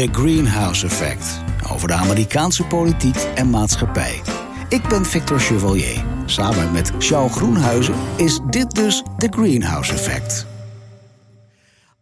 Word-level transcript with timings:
The 0.00 0.08
Greenhouse 0.12 0.86
Effect. 0.86 1.42
Over 1.72 1.88
de 1.88 1.94
Amerikaanse 1.94 2.64
politiek 2.64 3.16
en 3.16 3.50
maatschappij. 3.50 4.20
Ik 4.68 4.88
ben 4.88 5.04
Victor 5.04 5.40
Chevalier. 5.40 6.04
Samen 6.26 6.72
met 6.72 6.92
Charles 6.98 7.32
Groenhuizen 7.32 7.94
is 8.16 8.40
dit 8.50 8.70
dus 8.70 9.02
The 9.18 9.26
Greenhouse 9.30 9.92
Effect. 9.92 10.46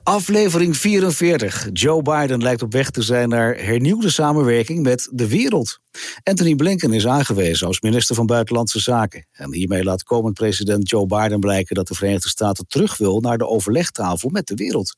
Aflevering 0.02 0.76
44. 0.76 1.68
Joe 1.72 2.02
Biden 2.02 2.42
lijkt 2.42 2.62
op 2.62 2.72
weg 2.72 2.90
te 2.90 3.02
zijn 3.02 3.28
naar 3.28 3.56
hernieuwde 3.56 4.10
samenwerking 4.10 4.82
met 4.82 5.08
de 5.12 5.28
wereld. 5.28 5.78
Anthony 6.22 6.54
Blinken 6.54 6.92
is 6.92 7.06
aangewezen 7.06 7.66
als 7.66 7.80
minister 7.80 8.14
van 8.14 8.26
Buitenlandse 8.26 8.80
Zaken. 8.80 9.26
En 9.32 9.54
hiermee 9.54 9.84
laat 9.84 10.02
komend 10.02 10.34
president 10.34 10.88
Joe 10.88 11.06
Biden 11.06 11.40
blijken 11.40 11.74
dat 11.74 11.88
de 11.88 11.94
Verenigde 11.94 12.28
Staten 12.28 12.66
terug 12.68 12.96
wil 12.96 13.20
naar 13.20 13.38
de 13.38 13.46
overlegtafel 13.46 14.28
met 14.28 14.46
de 14.46 14.54
wereld. 14.54 14.94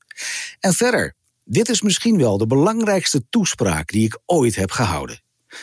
En 0.58 0.72
verder, 0.72 1.14
dit 1.50 1.68
is 1.68 1.82
misschien 1.82 2.18
wel 2.18 2.38
de 2.38 2.46
belangrijkste 2.46 3.28
toespraak 3.28 3.88
die 3.88 4.04
ik 4.04 4.18
ooit 4.26 4.56
heb 4.56 4.70
gehouden. 4.70 5.22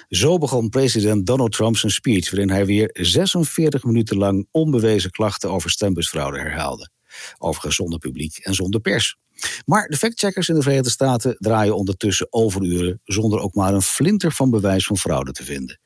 Zo 0.10 0.38
begon 0.38 0.70
president 0.70 1.26
Donald 1.26 1.52
Trump 1.52 1.78
zijn 1.78 1.92
speech, 1.92 2.32
waarin 2.32 2.50
hij 2.50 2.66
weer 2.66 2.90
46 2.94 3.84
minuten 3.84 4.18
lang 4.18 4.48
onbewezen 4.52 5.12
klachten 5.12 5.52
over 5.52 5.70
stembusfraude 5.70 6.40
herhaalde. 6.40 6.90
Overigens 7.38 7.76
zonder 7.76 8.00
publiek 8.00 8.38
en 8.38 8.54
zonder 8.54 8.82
pers. 8.82 9.18
Maar 9.66 9.88
de 9.88 9.98
factcheckers 9.98 10.50
in 10.50 10.56
de 10.56 10.62
Verenigde 10.62 10.90
Staten 10.90 11.36
draaien 11.40 11.76
ondertussen 11.76 12.28
overuren 12.30 13.02
zonder 13.04 13.40
ook 13.40 13.54
maar 13.54 13.74
een 13.74 13.82
flinter 13.82 14.32
van 14.32 14.50
bewijs 14.50 14.86
van 14.86 14.98
fraude 14.98 15.32
te 15.32 15.44
vinden. 15.44 15.80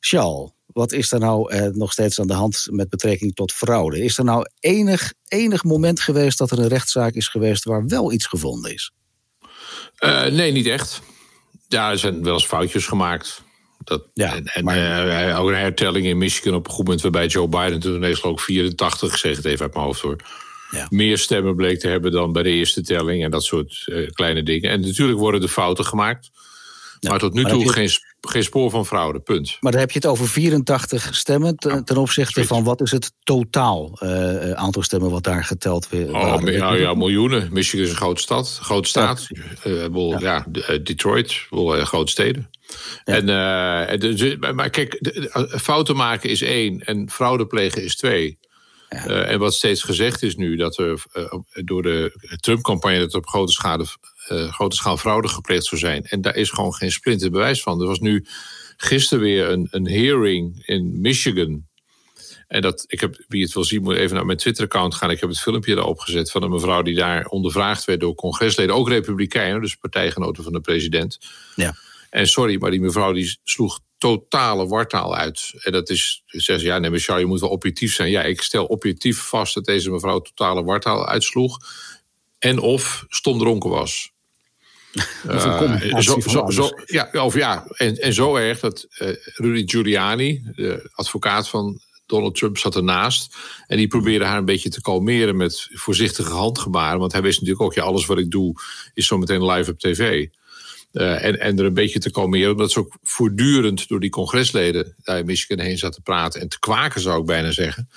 Charles, 0.00 0.50
wat 0.66 0.92
is 0.92 1.12
er 1.12 1.18
nou 1.18 1.52
eh, 1.52 1.66
nog 1.66 1.92
steeds 1.92 2.20
aan 2.20 2.26
de 2.26 2.34
hand 2.34 2.66
met 2.70 2.88
betrekking 2.88 3.34
tot 3.34 3.52
fraude? 3.52 4.02
Is 4.02 4.18
er 4.18 4.24
nou 4.24 4.46
enig, 4.60 5.12
enig 5.28 5.64
moment 5.64 6.00
geweest 6.00 6.38
dat 6.38 6.50
er 6.50 6.58
een 6.58 6.68
rechtszaak 6.68 7.14
is 7.14 7.28
geweest 7.28 7.64
waar 7.64 7.86
wel 7.86 8.12
iets 8.12 8.26
gevonden 8.26 8.72
is? 8.72 8.92
Uh, 10.04 10.24
nee, 10.24 10.52
niet 10.52 10.66
echt. 10.66 11.02
Ja, 11.68 11.90
er 11.90 11.98
zijn 11.98 12.22
wel 12.22 12.34
eens 12.34 12.46
foutjes 12.46 12.86
gemaakt. 12.86 13.42
Dat, 13.84 14.02
ja, 14.14 14.34
en 14.34 14.46
en 14.46 14.64
maar... 14.64 15.28
uh, 15.28 15.40
ook 15.40 15.48
een 15.48 15.54
hertelling 15.54 16.06
in 16.06 16.18
Michigan 16.18 16.54
op 16.54 16.66
een 16.66 16.72
goed 16.72 16.84
moment 16.84 17.02
waarbij 17.02 17.26
Joe 17.26 17.48
Biden 17.48 17.80
toen 17.80 17.94
ineens 17.94 18.18
geloof 18.18 18.42
84, 18.42 19.18
zeg 19.18 19.36
het 19.36 19.44
even 19.44 19.64
uit 19.64 19.74
mijn 19.74 19.86
hoofd 19.86 20.00
hoor 20.00 20.16
ja. 20.70 20.86
meer 20.90 21.18
stemmen 21.18 21.56
bleek 21.56 21.78
te 21.78 21.88
hebben 21.88 22.12
dan 22.12 22.32
bij 22.32 22.42
de 22.42 22.50
eerste 22.50 22.82
telling 22.82 23.24
en 23.24 23.30
dat 23.30 23.44
soort 23.44 23.82
uh, 23.86 24.10
kleine 24.10 24.42
dingen. 24.42 24.70
En 24.70 24.80
natuurlijk 24.80 25.18
worden 25.18 25.42
er 25.42 25.48
fouten 25.48 25.84
gemaakt. 25.84 26.30
Ja, 27.00 27.10
maar 27.10 27.18
tot 27.18 27.32
nu 27.32 27.44
toe 27.44 27.72
geen, 27.72 27.90
geen 28.20 28.42
spoor 28.42 28.70
van 28.70 28.86
fraude, 28.86 29.20
punt. 29.20 29.56
Maar 29.60 29.72
dan 29.72 29.80
heb 29.80 29.90
je 29.90 29.98
het 29.98 30.06
over 30.06 30.28
84 30.28 31.14
stemmen 31.14 31.56
ten, 31.56 31.84
ten 31.84 31.96
opzichte 31.96 32.44
van 32.44 32.64
wat 32.64 32.80
is 32.80 32.90
het 32.90 33.12
totaal 33.22 33.98
uh, 34.02 34.50
aantal 34.50 34.82
stemmen 34.82 35.10
wat 35.10 35.22
daar 35.22 35.44
geteld 35.44 35.88
werd? 35.88 36.10
Oh, 36.10 36.40
ja, 36.44 36.74
ja, 36.74 36.94
miljoenen. 36.94 37.48
Michigan 37.52 37.84
is 37.84 37.90
een 37.90 37.96
grote 37.96 38.20
stad, 38.20 38.58
grote 38.62 38.88
staat. 38.88 39.26
Uh, 39.64 40.18
ja. 40.18 40.46
ja. 40.52 40.78
Detroit, 40.78 41.32
grote 41.50 42.10
steden. 42.10 42.50
En, 43.04 43.24
maar 44.54 44.70
kijk, 44.70 44.98
fouten 45.60 45.96
maken 45.96 46.30
is 46.30 46.42
één 46.42 46.80
en 46.80 47.10
fraude 47.10 47.46
plegen 47.46 47.84
is 47.84 47.96
twee. 47.96 48.38
Uh, 48.88 49.30
en 49.30 49.38
wat 49.38 49.54
steeds 49.54 49.82
gezegd 49.82 50.22
is 50.22 50.36
nu, 50.36 50.56
dat 50.56 50.78
er 50.78 51.02
uh, 51.14 51.24
door 51.64 51.82
de 51.82 52.36
Trump-campagne 52.40 52.98
dat 52.98 53.12
er 53.12 53.18
op 53.18 53.26
grote, 53.26 53.52
schade, 53.52 53.86
uh, 54.30 54.52
grote 54.52 54.76
schaal 54.76 54.96
fraude 54.96 55.28
gepleegd 55.28 55.64
zou 55.64 55.80
zijn. 55.80 56.04
En 56.04 56.20
daar 56.20 56.36
is 56.36 56.50
gewoon 56.50 56.74
geen 56.74 56.92
splinter 56.92 57.30
bewijs 57.30 57.62
van. 57.62 57.80
Er 57.80 57.86
was 57.86 57.98
nu 57.98 58.26
gisteren 58.76 59.24
weer 59.24 59.50
een, 59.50 59.68
een 59.70 59.88
hearing 59.88 60.66
in 60.66 61.00
Michigan. 61.00 61.66
En 62.46 62.60
dat, 62.60 62.84
ik 62.86 63.00
heb, 63.00 63.24
wie 63.28 63.42
het 63.42 63.52
wil 63.52 63.64
zien, 63.64 63.82
moet 63.82 63.94
even 63.94 64.16
naar 64.16 64.26
mijn 64.26 64.38
Twitter-account 64.38 64.94
gaan. 64.94 65.10
Ik 65.10 65.20
heb 65.20 65.28
het 65.28 65.40
filmpje 65.40 65.74
erop 65.74 65.98
gezet 65.98 66.30
van 66.30 66.42
een 66.42 66.50
mevrouw 66.50 66.82
die 66.82 66.94
daar 66.94 67.26
ondervraagd 67.26 67.84
werd 67.84 68.00
door 68.00 68.14
congresleden, 68.14 68.74
ook 68.74 68.88
republikeinen, 68.88 69.60
dus 69.60 69.74
partijgenoten 69.74 70.42
van 70.42 70.52
de 70.52 70.60
president. 70.60 71.18
Ja. 71.54 71.74
En 72.10 72.26
sorry, 72.28 72.56
maar 72.58 72.70
die 72.70 72.80
mevrouw 72.80 73.12
die 73.12 73.38
sloeg 73.44 73.80
totale 73.98 74.66
wartaal 74.66 75.16
uit. 75.16 75.52
En 75.58 75.72
dat 75.72 75.90
is, 75.90 76.22
zeggen 76.26 76.60
ze, 76.60 76.66
ja, 76.66 76.78
nee, 76.78 76.90
Michel, 76.90 77.18
je 77.18 77.26
moet 77.26 77.40
wel 77.40 77.50
objectief 77.50 77.94
zijn. 77.94 78.10
Ja, 78.10 78.22
ik 78.22 78.42
stel 78.42 78.64
objectief 78.64 79.18
vast 79.18 79.54
dat 79.54 79.64
deze 79.64 79.90
mevrouw 79.90 80.20
totale 80.20 80.62
wartaal 80.62 81.06
uitsloeg. 81.06 81.58
En 82.38 82.58
of 82.58 83.04
stom 83.08 83.38
dronken 83.38 83.70
was. 83.70 84.12
Uh, 85.30 85.98
zo, 85.98 86.20
zo, 86.20 86.50
zo, 86.50 86.70
ja, 86.84 87.08
of 87.12 87.34
ja, 87.34 87.66
en, 87.76 87.96
en 87.96 88.12
zo 88.12 88.36
erg 88.36 88.60
dat 88.60 88.86
uh, 88.98 89.08
Rudy 89.34 89.62
Giuliani, 89.66 90.42
de 90.54 90.90
advocaat 90.92 91.48
van 91.48 91.80
Donald 92.06 92.34
Trump, 92.34 92.58
zat 92.58 92.76
ernaast. 92.76 93.36
En 93.66 93.76
die 93.76 93.86
probeerde 93.86 94.24
haar 94.24 94.38
een 94.38 94.44
beetje 94.44 94.68
te 94.68 94.80
kalmeren 94.80 95.36
met 95.36 95.68
voorzichtige 95.72 96.32
handgebaren. 96.32 96.98
Want 96.98 97.12
hij 97.12 97.22
wist 97.22 97.40
natuurlijk 97.40 97.64
ook, 97.64 97.74
ja, 97.74 97.82
alles 97.82 98.06
wat 98.06 98.18
ik 98.18 98.30
doe 98.30 98.54
is 98.94 99.06
zo 99.06 99.18
meteen 99.18 99.46
live 99.46 99.70
op 99.70 99.78
tv. 99.78 100.26
Uh, 100.96 101.24
en, 101.24 101.40
en 101.40 101.58
er 101.58 101.64
een 101.64 101.74
beetje 101.74 101.98
te 101.98 102.10
kalmeren. 102.10 102.50
Omdat 102.50 102.70
ze 102.70 102.78
ook 102.78 102.96
voortdurend 103.02 103.88
door 103.88 104.00
die 104.00 104.10
congresleden 104.10 104.94
daar 105.02 105.18
in 105.18 105.26
Michigan 105.26 105.58
heen 105.58 105.78
zat 105.78 105.92
te 105.92 106.00
praten. 106.00 106.40
En 106.40 106.48
te 106.48 106.58
kwaken 106.58 107.00
zou 107.00 107.20
ik 107.20 107.26
bijna 107.26 107.52
zeggen. 107.52 107.88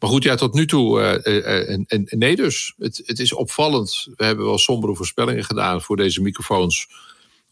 Maar 0.00 0.10
goed, 0.10 0.22
ja, 0.22 0.34
tot 0.34 0.54
nu 0.54 0.66
toe. 0.66 1.20
Uh, 1.24 1.68
uh, 1.68 1.78
nee, 2.04 2.36
dus. 2.36 2.74
Het, 2.78 3.02
het 3.04 3.18
is 3.18 3.32
opvallend. 3.32 4.08
We 4.16 4.24
hebben 4.24 4.44
wel 4.44 4.58
sombere 4.58 4.94
voorspellingen 4.94 5.44
gedaan 5.44 5.82
voor 5.82 5.96
deze 5.96 6.22
microfoons. 6.22 6.88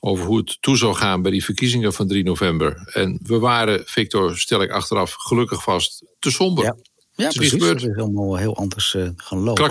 Over 0.00 0.25
hoe 0.25 0.39
het 0.39 0.56
toe 0.60 0.77
zou 0.77 0.94
gaan 0.94 1.22
bij 1.22 1.31
die 1.31 1.44
verkiezingen 1.44 1.93
van 1.93 2.09
3 2.09 2.25
november. 2.25 2.91
En 2.93 3.21
we 3.22 3.39
waren, 3.39 3.83
Victor, 3.84 4.39
stel 4.39 4.62
ik 4.62 4.71
achteraf 4.71 5.12
gelukkig 5.19 5.62
vast, 5.62 6.05
te 6.19 6.31
somber. 6.31 6.65
Ja. 6.65 6.77
Ja, 7.15 7.27
het 7.27 7.41
is 7.41 7.49
precies. 7.49 7.69
Het 7.69 7.77
is 7.77 7.83
helemaal 7.83 8.37
heel 8.37 8.56
anders 8.56 8.97
gaan 9.16 9.39
lopen. 9.39 9.65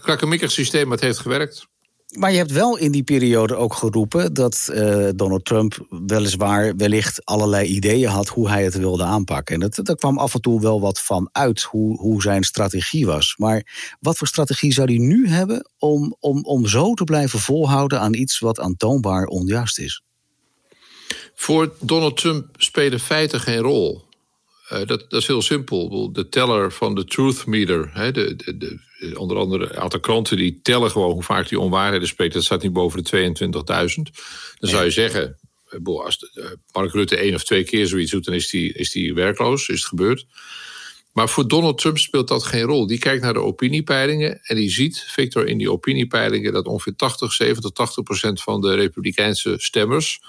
Krakkemikkig 0.00 0.40
maar... 0.40 0.50
systeem, 0.50 0.90
het 0.90 1.00
heeft 1.00 1.18
gewerkt. 1.18 1.68
Maar 2.10 2.30
je 2.30 2.36
hebt 2.36 2.52
wel 2.52 2.76
in 2.76 2.92
die 2.92 3.02
periode 3.02 3.54
ook 3.56 3.74
geroepen 3.74 4.34
dat 4.34 4.68
uh, 4.70 5.08
Donald 5.14 5.44
Trump 5.44 5.86
weliswaar 6.06 6.76
wellicht 6.76 7.24
allerlei 7.24 7.66
ideeën 7.68 8.08
had 8.08 8.28
hoe 8.28 8.48
hij 8.48 8.64
het 8.64 8.74
wilde 8.74 9.04
aanpakken. 9.04 9.54
En 9.54 9.60
dat, 9.60 9.86
daar 9.86 9.96
kwam 9.96 10.18
af 10.18 10.34
en 10.34 10.40
toe 10.40 10.60
wel 10.60 10.80
wat 10.80 11.00
van 11.00 11.28
uit 11.32 11.62
hoe, 11.62 11.98
hoe 11.98 12.22
zijn 12.22 12.42
strategie 12.42 13.06
was. 13.06 13.34
Maar 13.36 13.94
wat 14.00 14.16
voor 14.16 14.26
strategie 14.26 14.72
zou 14.72 14.94
hij 14.94 15.06
nu 15.06 15.28
hebben 15.28 15.70
om, 15.78 16.16
om, 16.20 16.44
om 16.44 16.66
zo 16.66 16.94
te 16.94 17.04
blijven 17.04 17.38
volhouden 17.38 18.00
aan 18.00 18.14
iets 18.14 18.38
wat 18.38 18.60
aantoonbaar 18.60 19.24
onjuist 19.24 19.78
is? 19.78 20.02
Voor 21.34 21.74
Donald 21.80 22.16
Trump 22.16 22.46
spelen 22.56 23.00
feiten 23.00 23.40
geen 23.40 23.58
rol. 23.58 24.08
Uh, 24.72 24.78
dat, 24.78 25.10
dat, 25.10 25.20
is 25.20 25.26
heel 25.26 25.42
simpel. 25.42 26.12
De 26.12 26.28
teller 26.28 26.72
van 26.72 26.94
de 26.94 27.04
truth 27.04 27.46
meter, 27.46 27.90
hè, 27.92 28.12
de, 28.12 28.36
de, 28.36 28.56
de, 28.56 29.18
onder 29.18 29.36
andere 29.36 29.64
een 29.64 29.80
aantal 29.80 30.00
kranten 30.00 30.36
die 30.36 30.60
tellen 30.62 30.90
gewoon 30.90 31.12
hoe 31.12 31.22
vaak 31.22 31.48
die 31.48 31.60
onwaarheden 31.60 32.08
spreekt. 32.08 32.34
Dat 32.34 32.44
staat 32.44 32.62
nu 32.62 32.70
boven 32.70 33.04
de 33.04 33.34
22.000. 33.34 33.54
Dan 34.58 34.70
zou 34.70 34.84
je 34.84 34.90
zeggen, 34.90 35.38
als 35.84 36.30
Mark 36.72 36.92
Rutte 36.92 37.16
één 37.16 37.34
of 37.34 37.44
twee 37.44 37.64
keer 37.64 37.86
zoiets 37.86 38.10
doet, 38.10 38.24
dan 38.24 38.34
is 38.34 38.50
die, 38.50 38.72
is 38.72 38.90
die 38.90 39.14
werkloos, 39.14 39.68
is 39.68 39.80
het 39.80 39.88
gebeurd. 39.88 40.26
Maar 41.12 41.28
voor 41.28 41.48
Donald 41.48 41.78
Trump 41.78 41.98
speelt 41.98 42.28
dat 42.28 42.44
geen 42.44 42.62
rol. 42.62 42.86
Die 42.86 42.98
kijkt 42.98 43.22
naar 43.22 43.32
de 43.32 43.42
opiniepeilingen 43.42 44.40
en 44.42 44.56
die 44.56 44.70
ziet, 44.70 45.04
Victor, 45.08 45.46
in 45.46 45.58
die 45.58 45.70
opiniepeilingen 45.70 46.52
dat 46.52 46.66
ongeveer 46.66 46.96
80, 46.96 47.32
70, 47.32 47.70
80 47.70 48.02
procent 48.04 48.42
van 48.42 48.60
de 48.60 48.74
Republikeinse 48.74 49.54
stemmers 49.58 50.20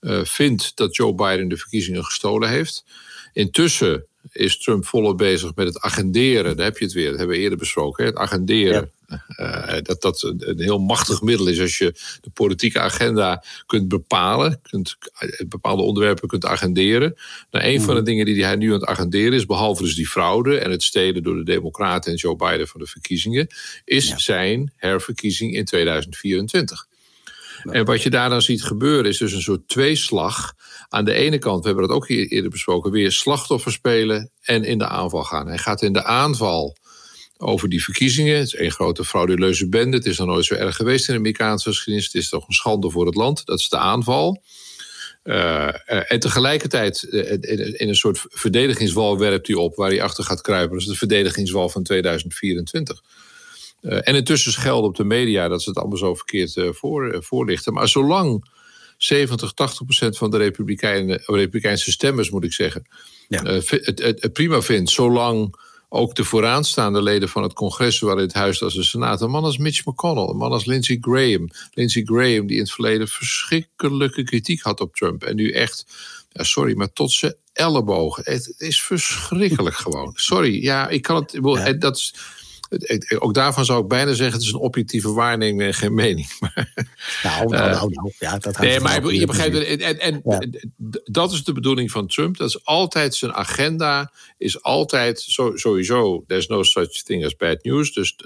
uh, 0.00 0.24
vindt 0.24 0.76
dat 0.76 0.96
Joe 0.96 1.14
Biden 1.14 1.48
de 1.48 1.56
verkiezingen 1.56 2.04
gestolen 2.04 2.48
heeft. 2.48 2.84
Intussen 3.36 4.06
is 4.32 4.58
Trump 4.58 4.86
volop 4.86 5.18
bezig 5.18 5.54
met 5.54 5.66
het 5.66 5.80
agenderen. 5.80 6.56
Daar 6.56 6.64
heb 6.64 6.78
je 6.78 6.84
het 6.84 6.94
weer, 6.94 7.08
dat 7.08 7.18
hebben 7.18 7.36
we 7.36 7.42
eerder 7.42 7.58
besproken. 7.58 8.04
Hè? 8.04 8.10
Het 8.10 8.18
agenderen. 8.18 8.90
Uh, 9.40 9.76
dat 9.82 10.02
dat 10.02 10.22
een 10.22 10.60
heel 10.60 10.78
machtig 10.78 11.22
middel 11.22 11.46
is 11.46 11.60
als 11.60 11.78
je 11.78 11.94
de 12.20 12.30
politieke 12.30 12.80
agenda 12.80 13.44
kunt 13.66 13.88
bepalen, 13.88 14.60
kunt, 14.62 14.96
eh, 15.18 15.46
bepaalde 15.48 15.82
onderwerpen 15.82 16.28
kunt 16.28 16.44
agenderen. 16.44 17.16
Nou, 17.50 17.64
een 17.64 17.80
van 17.80 17.94
de 17.94 18.00
mhm. 18.00 18.10
dingen 18.10 18.24
die 18.24 18.44
hij 18.44 18.56
nu 18.56 18.66
aan 18.66 18.80
het 18.80 18.88
agenderen 18.88 19.32
is, 19.32 19.46
behalve 19.46 19.82
dus 19.82 19.94
die 19.94 20.08
fraude 20.08 20.58
en 20.58 20.70
het 20.70 20.82
stelen 20.82 21.22
door 21.22 21.36
de 21.36 21.44
Democraten 21.44 22.12
en 22.12 22.18
Joe 22.18 22.36
Biden 22.36 22.68
van 22.68 22.80
de 22.80 22.86
verkiezingen, 22.86 23.46
is 23.84 24.14
zijn 24.16 24.72
herverkiezing 24.76 25.54
in 25.54 25.64
2024. 25.64 26.86
En 27.62 27.84
wat 27.84 28.02
je 28.02 28.10
daar 28.10 28.28
dan 28.28 28.42
ziet 28.42 28.64
gebeuren 28.64 29.10
is 29.10 29.18
dus 29.18 29.32
een 29.32 29.42
soort 29.42 29.68
tweeslag. 29.68 30.54
Aan 30.88 31.04
de 31.04 31.12
ene 31.12 31.38
kant, 31.38 31.60
we 31.60 31.68
hebben 31.68 31.88
dat 31.88 31.96
ook 31.96 32.08
eerder 32.08 32.50
besproken, 32.50 32.90
weer 32.90 33.12
slachtoffer 33.12 33.72
spelen 33.72 34.30
en 34.42 34.64
in 34.64 34.78
de 34.78 34.88
aanval 34.88 35.22
gaan. 35.22 35.46
Hij 35.46 35.58
gaat 35.58 35.82
in 35.82 35.92
de 35.92 36.04
aanval 36.04 36.76
over 37.38 37.68
die 37.68 37.84
verkiezingen. 37.84 38.36
Het 38.36 38.46
is 38.46 38.54
één 38.54 38.70
grote 38.70 39.04
frauduleuze 39.04 39.68
bende. 39.68 39.96
Het 39.96 40.06
is 40.06 40.18
nog 40.18 40.26
nooit 40.26 40.44
zo 40.44 40.54
erg 40.54 40.76
geweest 40.76 41.08
in 41.08 41.14
de 41.14 41.20
Amerikaanse 41.20 41.68
geschiedenis. 41.68 42.04
Het 42.04 42.22
is 42.22 42.28
toch 42.28 42.48
een 42.48 42.54
schande 42.54 42.90
voor 42.90 43.06
het 43.06 43.14
land. 43.14 43.46
Dat 43.46 43.58
is 43.58 43.68
de 43.68 43.78
aanval. 43.78 44.42
Uh, 45.24 45.68
en 46.12 46.20
tegelijkertijd 46.20 47.02
in, 47.02 47.78
in, 47.78 47.88
een 47.88 47.94
soort 47.94 48.24
verdedigingswal 48.28 49.18
werpt 49.18 49.46
hij 49.46 49.56
op 49.56 49.74
waar 49.74 49.90
hij 49.90 50.02
achter 50.02 50.24
gaat 50.24 50.40
kruipen. 50.40 50.72
Dat 50.72 50.80
is 50.80 50.92
de 50.92 50.96
verdedigingswal 50.96 51.68
van 51.68 51.82
2024. 51.82 53.02
Uh, 53.82 54.08
en 54.08 54.14
intussen 54.14 54.52
schelden 54.52 54.88
op 54.88 54.96
de 54.96 55.04
media 55.04 55.48
dat 55.48 55.62
ze 55.62 55.68
het 55.68 55.78
allemaal 55.78 55.98
zo 55.98 56.14
verkeerd 56.14 56.58
voor, 56.70 57.16
voorlichten. 57.20 57.72
Maar 57.72 57.88
zolang 57.88 58.44
70, 58.98 59.52
80 59.52 59.84
procent 59.84 60.18
van 60.18 60.30
de 60.30 60.36
Republikeinen, 60.36 61.22
Republikeinse 61.26 61.90
stemmers, 61.90 62.30
moet 62.30 62.44
ik 62.44 62.52
zeggen, 62.52 62.86
ja. 63.28 63.42
het, 63.42 63.70
het, 63.70 63.98
het, 64.20 64.32
prima 64.32 64.62
vindt, 64.62 64.90
zolang 64.90 65.54
ook 65.88 66.14
de 66.14 66.24
vooraanstaande 66.24 67.02
leden 67.02 67.28
van 67.28 67.42
het 67.42 67.52
congres, 67.52 67.96
zowel 67.96 68.16
in 68.16 68.22
het 68.22 68.32
Huis 68.32 68.62
als 68.62 68.74
de 68.74 68.82
Senaat. 68.82 69.20
Een 69.20 69.30
man 69.30 69.44
als 69.44 69.58
Mitch 69.58 69.84
McConnell, 69.84 70.28
een 70.28 70.36
man 70.36 70.52
als 70.52 70.64
Lindsey 70.64 70.98
Graham. 71.00 71.48
Lindsey 71.74 72.02
Graham, 72.02 72.46
die 72.46 72.56
in 72.56 72.62
het 72.62 72.72
verleden 72.72 73.08
verschrikkelijke 73.08 74.22
kritiek 74.22 74.62
had 74.62 74.80
op 74.80 74.96
Trump. 74.96 75.24
En 75.24 75.36
nu 75.36 75.50
echt, 75.50 75.86
ja, 76.32 76.42
sorry, 76.42 76.76
maar 76.76 76.92
tot 76.92 77.12
zijn 77.12 77.34
ellebogen. 77.52 78.22
Het, 78.26 78.54
is 78.58 78.82
verschrikkelijk 78.82 79.76
gewoon. 79.76 80.12
Sorry, 80.14 80.62
ja, 80.62 80.88
ik 80.88 81.02
kan 81.02 81.16
het. 81.16 81.80
Dat 81.80 81.96
is, 81.96 82.14
ook 83.18 83.34
daarvan 83.34 83.64
zou 83.64 83.82
ik 83.82 83.88
bijna 83.88 84.12
zeggen: 84.12 84.36
het 84.36 84.42
is 84.46 84.52
een 84.52 84.58
objectieve 84.58 85.12
waarneming 85.12 85.62
en 85.62 85.74
geen 85.74 85.94
mening. 85.94 86.28
nou, 87.22 87.48
nou, 87.48 87.70
nou, 87.70 87.90
nou, 87.92 88.12
ja, 88.18 88.38
dat 88.38 88.58
Nee, 88.58 88.80
maar 88.80 89.12
je 89.12 89.26
begrijpt, 89.26 89.80
en, 89.80 89.98
en, 89.98 90.22
dat 91.04 91.32
is 91.32 91.44
de 91.44 91.52
bedoeling 91.52 91.90
van 91.90 92.06
Trump. 92.06 92.36
Dat 92.36 92.48
is 92.48 92.64
altijd 92.64 93.14
zijn 93.14 93.32
agenda, 93.32 94.12
is 94.38 94.62
altijd 94.62 95.20
sowieso: 95.54 96.24
there's 96.26 96.46
no 96.46 96.62
such 96.62 97.02
thing 97.02 97.24
as 97.24 97.36
bad 97.36 97.64
news. 97.64 97.92
Dus 97.92 98.16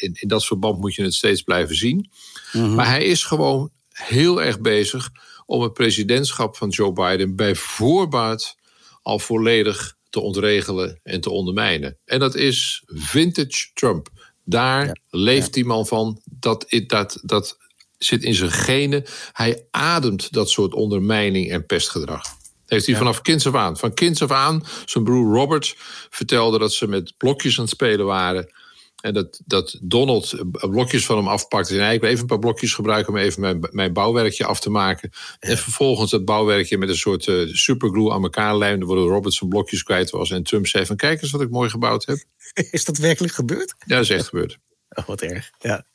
in, 0.00 0.16
in 0.20 0.28
dat 0.28 0.44
verband 0.44 0.80
moet 0.80 0.94
je 0.94 1.02
het 1.02 1.14
steeds 1.14 1.42
blijven 1.42 1.76
zien. 1.76 2.10
Mm-hmm. 2.52 2.74
Maar 2.74 2.86
hij 2.86 3.04
is 3.04 3.24
gewoon 3.24 3.70
heel 3.88 4.42
erg 4.42 4.60
bezig 4.60 5.10
om 5.46 5.62
het 5.62 5.72
presidentschap 5.72 6.56
van 6.56 6.68
Joe 6.68 6.92
Biden 6.92 7.36
bij 7.36 7.54
voorbaat 7.54 8.56
al 9.02 9.18
volledig 9.18 9.96
te 10.12 10.20
ontregelen 10.20 11.00
en 11.02 11.20
te 11.20 11.30
ondermijnen. 11.30 11.98
En 12.04 12.18
dat 12.18 12.34
is 12.34 12.82
vintage 12.86 13.70
Trump. 13.74 14.08
Daar 14.44 14.96
leeft 15.10 15.54
die 15.54 15.64
man 15.64 15.86
van. 15.86 16.20
Dat, 16.24 16.66
dat, 16.86 17.18
dat 17.22 17.58
zit 17.98 18.22
in 18.22 18.34
zijn 18.34 18.50
genen. 18.50 19.04
Hij 19.32 19.66
ademt 19.70 20.32
dat 20.32 20.50
soort 20.50 20.74
ondermijning 20.74 21.50
en 21.50 21.66
pestgedrag. 21.66 22.22
Heeft 22.66 22.86
hij 22.86 22.96
vanaf 22.96 23.22
kinds 23.22 23.46
af 23.46 23.54
aan. 23.54 23.76
Van 23.76 23.94
kinds 23.94 24.22
af 24.22 24.30
aan, 24.30 24.64
zijn 24.84 25.04
broer 25.04 25.34
Robert 25.34 25.74
vertelde 26.10 26.58
dat 26.58 26.72
ze 26.72 26.88
met 26.88 27.14
blokjes 27.16 27.58
aan 27.58 27.64
het 27.64 27.72
spelen 27.72 28.06
waren. 28.06 28.52
En 29.02 29.12
dat, 29.14 29.40
dat 29.44 29.78
Donald 29.82 30.34
blokjes 30.50 31.06
van 31.06 31.16
hem 31.16 31.28
afpakte. 31.28 31.80
En 31.80 31.92
ik 31.92 32.00
wil 32.00 32.10
even 32.10 32.20
een 32.20 32.26
paar 32.26 32.38
blokjes 32.38 32.74
gebruiken 32.74 33.12
om 33.12 33.18
even 33.18 33.40
mijn, 33.40 33.68
mijn 33.70 33.92
bouwwerkje 33.92 34.44
af 34.44 34.60
te 34.60 34.70
maken. 34.70 35.10
En 35.38 35.58
vervolgens 35.58 36.10
dat 36.10 36.24
bouwwerkje 36.24 36.78
met 36.78 36.88
een 36.88 36.96
soort 36.96 37.26
uh, 37.26 37.54
superglue 37.54 38.12
aan 38.12 38.22
elkaar 38.22 38.56
lijmde. 38.56 38.86
Waardoor 38.86 39.10
Robert 39.10 39.34
zijn 39.34 39.50
blokjes 39.50 39.82
kwijt 39.82 40.10
was. 40.10 40.30
En 40.30 40.42
Trump 40.42 40.66
zei 40.66 40.86
van 40.86 40.96
kijk 40.96 41.22
eens 41.22 41.30
wat 41.30 41.40
ik 41.40 41.50
mooi 41.50 41.70
gebouwd 41.70 42.06
heb. 42.06 42.18
Is 42.70 42.84
dat 42.84 42.98
werkelijk 42.98 43.34
gebeurd? 43.34 43.74
Ja, 43.78 43.94
dat 43.94 44.04
is 44.04 44.10
echt 44.10 44.28
gebeurd. 44.28 44.58
Oh, 44.94 45.06
wat 45.06 45.20
erg. 45.20 45.50
Ja. 45.58 45.86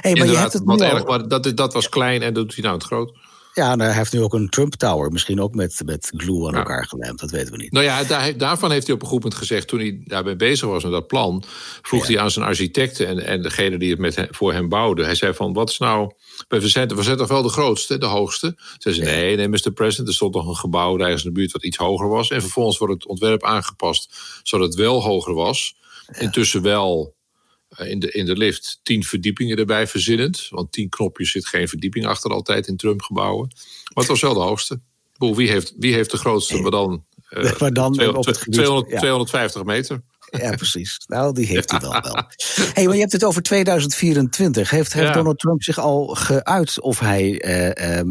Hey, 0.00 0.14
maar 0.14 0.26
je 0.26 0.36
hebt 0.36 0.52
het 0.52 0.62
wat 0.64 0.80
erg, 0.80 1.06
maar 1.06 1.28
dat, 1.28 1.56
dat 1.56 1.72
was 1.72 1.88
klein 1.88 2.22
en 2.22 2.34
dat 2.34 2.44
doet 2.44 2.54
hij 2.54 2.62
nou 2.62 2.76
het 2.76 2.84
groot. 2.84 3.12
Ja, 3.54 3.76
hij 3.76 3.94
heeft 3.94 4.12
nu 4.12 4.22
ook 4.22 4.34
een 4.34 4.48
Trump 4.48 4.74
Tower. 4.74 5.12
Misschien 5.12 5.40
ook 5.40 5.54
met, 5.54 5.82
met 5.84 6.12
glue 6.16 6.48
aan 6.48 6.54
elkaar 6.54 6.86
gelijmd. 6.86 7.20
Dat 7.20 7.30
weten 7.30 7.52
we 7.52 7.62
niet. 7.62 7.72
Nou 7.72 7.84
ja, 7.84 8.04
daar, 8.04 8.36
daarvan 8.36 8.70
heeft 8.70 8.86
hij 8.86 8.94
op 8.94 9.02
een 9.02 9.08
goed 9.08 9.22
moment 9.22 9.40
gezegd... 9.40 9.68
toen 9.68 9.78
hij 9.78 10.02
daarbij 10.04 10.36
bezig 10.36 10.68
was 10.68 10.82
met 10.82 10.92
dat 10.92 11.06
plan... 11.06 11.44
vroeg 11.82 12.06
hij 12.06 12.18
aan 12.18 12.30
zijn 12.30 12.44
architecten 12.44 13.06
en, 13.06 13.26
en 13.26 13.42
degene 13.42 13.78
die 13.78 13.90
het 13.90 13.98
met 13.98 14.26
voor 14.30 14.52
hem 14.52 14.68
bouwde. 14.68 15.04
Hij 15.04 15.14
zei 15.14 15.34
van, 15.34 15.52
wat 15.52 15.70
is 15.70 15.78
nou... 15.78 16.12
We 16.48 16.68
zijn, 16.68 16.88
we 16.88 17.02
zijn 17.02 17.16
toch 17.16 17.28
wel 17.28 17.42
de 17.42 17.48
grootste, 17.48 17.98
de 17.98 18.06
hoogste? 18.06 18.58
Ze 18.78 18.92
zei, 18.92 19.06
nee, 19.06 19.36
nee, 19.36 19.48
Mr. 19.48 19.72
President, 19.72 20.08
er 20.08 20.14
stond 20.14 20.34
nog 20.34 20.48
een 20.48 20.56
gebouw... 20.56 20.98
ergens 20.98 21.24
in 21.24 21.32
de 21.32 21.38
buurt 21.38 21.52
wat 21.52 21.64
iets 21.64 21.76
hoger 21.76 22.08
was. 22.08 22.30
En 22.30 22.40
vervolgens 22.40 22.78
wordt 22.78 22.94
het 22.94 23.06
ontwerp 23.06 23.44
aangepast... 23.44 24.14
zodat 24.42 24.66
het 24.66 24.76
wel 24.76 25.02
hoger 25.02 25.34
was. 25.34 25.76
Intussen 26.18 26.62
wel 26.62 27.13
in 27.76 27.98
de, 27.98 28.10
in 28.10 28.26
de 28.26 28.36
lift 28.36 28.80
tien 28.82 29.04
verdiepingen 29.04 29.56
erbij 29.56 29.86
verzinnend. 29.86 30.46
Want 30.50 30.72
tien 30.72 30.88
knopjes 30.88 31.30
zit 31.30 31.46
geen 31.46 31.68
verdieping 31.68 32.06
achter 32.06 32.30
altijd 32.30 32.66
in 32.66 32.76
Trump-gebouwen. 32.76 33.46
Maar 33.94 34.04
het 34.04 34.06
was 34.06 34.20
wel 34.20 34.34
de 34.34 34.40
hoogste. 34.40 34.80
Wie 35.18 35.50
heeft, 35.50 35.74
wie 35.76 35.94
heeft 35.94 36.10
de 36.10 36.16
grootste, 36.16 36.60
maar 36.60 36.70
dan, 36.70 37.04
uh, 37.30 37.58
maar 37.60 37.72
dan 37.72 37.92
200, 37.92 38.16
op 38.16 38.26
het 38.26 38.36
gebied, 38.36 38.54
200, 38.54 38.90
ja. 38.92 38.98
250 38.98 39.64
meter. 39.64 40.02
Ja, 40.30 40.54
precies. 40.56 41.00
Nou, 41.06 41.34
die 41.34 41.46
heeft 41.46 41.70
hij 41.70 41.80
wel 41.80 42.00
wel. 42.00 42.14
hey, 42.74 42.84
maar 42.84 42.94
je 42.94 43.00
hebt 43.00 43.12
het 43.12 43.24
over 43.24 43.42
2024. 43.42 44.70
Heeft, 44.70 44.92
heeft 44.92 45.06
ja. 45.06 45.12
Donald 45.12 45.38
Trump 45.38 45.62
zich 45.62 45.78
al 45.78 46.06
geuit 46.06 46.80
of 46.80 46.98
hij 46.98 47.40
eh, 47.40 47.98
eh, 47.98 48.06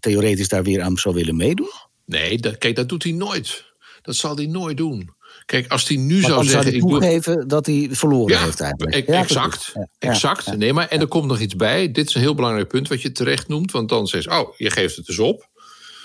theoretisch 0.00 0.48
daar 0.48 0.62
weer 0.62 0.82
aan 0.82 0.96
zou 0.96 1.14
willen 1.14 1.36
meedoen? 1.36 1.70
Nee, 2.04 2.38
dat, 2.38 2.58
kijk, 2.58 2.76
dat 2.76 2.88
doet 2.88 3.02
hij 3.02 3.12
nooit. 3.12 3.64
Dat 4.02 4.16
zal 4.16 4.36
hij 4.36 4.46
nooit 4.46 4.76
doen. 4.76 5.16
Kijk, 5.48 5.68
als 5.68 5.88
hij 5.88 5.96
nu 5.96 6.20
zou 6.20 6.44
zeggen. 6.44 6.50
Zou 6.50 6.64
hij 6.64 6.80
toegeven 6.80 7.48
dat 7.48 7.66
hij 7.66 7.88
verloren 7.90 8.42
heeft 8.42 8.60
eigenlijk. 8.60 9.06
Ja, 9.06 9.20
exact. 9.20 9.70
Ja, 9.74 9.88
exact. 9.98 10.56
Nee, 10.56 10.72
maar 10.72 10.88
en 10.88 11.00
er 11.00 11.06
komt 11.06 11.26
nog 11.26 11.40
iets 11.40 11.56
bij. 11.56 11.92
Dit 11.92 12.08
is 12.08 12.14
een 12.14 12.20
heel 12.20 12.34
belangrijk 12.34 12.68
punt 12.68 12.88
wat 12.88 13.02
je 13.02 13.12
terecht 13.12 13.48
noemt. 13.48 13.70
Want 13.70 13.88
dan 13.88 14.06
zegt 14.06 14.28
oh, 14.28 14.56
je 14.56 14.70
geeft 14.70 14.96
het 14.96 15.06
dus 15.06 15.18
op. 15.18 15.48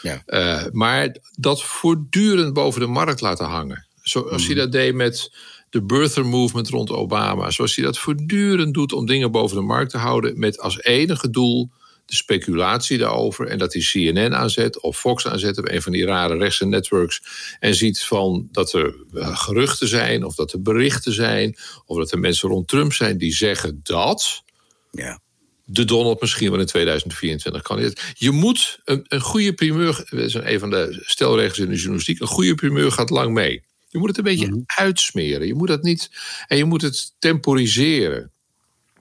Ja. 0.02 0.24
Uh, 0.28 0.72
maar 0.72 1.16
dat 1.36 1.64
voortdurend 1.64 2.54
boven 2.54 2.82
de 2.82 2.88
markt 2.88 3.22
laten 3.22 3.46
hangen. 3.46 3.86
Zoals 4.02 4.42
mm. 4.42 4.48
hij 4.48 4.56
dat 4.56 4.72
deed 4.72 4.94
met 4.94 5.32
de 5.70 5.82
birther 5.82 6.26
movement 6.26 6.70
rond 6.70 6.90
Obama. 6.92 7.52
Zoals 7.52 7.76
hij 7.76 7.86
dat 7.86 7.98
voortdurend 7.98 8.74
doet 8.74 8.94
om 8.94 9.06
dingen 9.06 9.32
boven 9.32 9.58
de 9.58 9.64
markt 9.64 9.92
te 9.92 9.98
houden. 9.98 10.40
Met 10.40 10.60
als 10.60 10.82
enige 10.82 11.30
doel 11.30 11.70
de 12.06 12.16
speculatie 12.16 12.98
daarover. 12.98 13.48
En 13.48 13.58
dat 13.58 13.74
hij 13.74 13.82
CNN 13.82 14.36
aanzet 14.36 14.80
of 14.80 15.00
Fox 15.00 15.28
aanzet 15.28 15.58
op 15.58 15.70
een 15.70 15.82
van 15.82 15.92
die 15.92 16.06
rare 16.06 16.38
rechtse 16.38 16.66
networks. 16.66 17.22
En 17.60 17.76
ziet 17.76 18.04
van 18.04 18.48
dat 18.52 18.74
er 18.74 18.96
eh, 19.14 19.38
geruchten 19.38 19.88
zijn, 19.88 20.24
of 20.24 20.36
dat 20.36 20.54
er 20.54 20.62
berichten 20.62 21.14
zijn, 21.14 21.58
of 21.86 21.98
dat 21.98 22.12
er 22.12 22.20
mensen 22.20 22.50
rond 22.50 22.68
Trump 22.68 22.94
zijn 22.94 23.18
die 23.18 23.34
zeggen 23.34 23.80
dat. 23.84 24.44
Ja. 24.92 25.22
De 25.66 25.86
Donald 25.86 26.22
misschien 26.22 26.52
wel 26.52 26.60
in 26.60 26.66
2024 26.66 27.62
kan. 27.62 27.94
Je 28.14 28.32
moet 28.32 28.80
een, 28.84 29.06
een 29.08 29.22
goede 29.22 29.54
primeur, 29.54 30.06
dat 30.10 30.20
is 30.20 30.34
een 30.34 30.60
van 30.60 30.70
de 30.70 31.02
stelregels 31.06 31.60
in 31.60 31.70
de 31.70 31.76
journalistiek, 31.76 32.20
een 32.20 32.28
goede 32.28 32.56
primeur 32.56 32.92
gaat 32.92 33.10
lang 33.10 33.34
mee. 33.34 33.64
Je 33.94 34.00
moet 34.00 34.08
het 34.08 34.18
een 34.18 34.24
beetje 34.24 34.48
mhm. 34.48 34.60
uitsmeren. 34.66 35.48
Je 35.48 35.54
moet 35.54 35.68
dat 35.68 35.84
niet. 35.84 36.10
En 36.48 36.58
je 36.58 36.66
moet 36.66 36.82
het 36.82 37.14
temporiseren. 37.20 38.32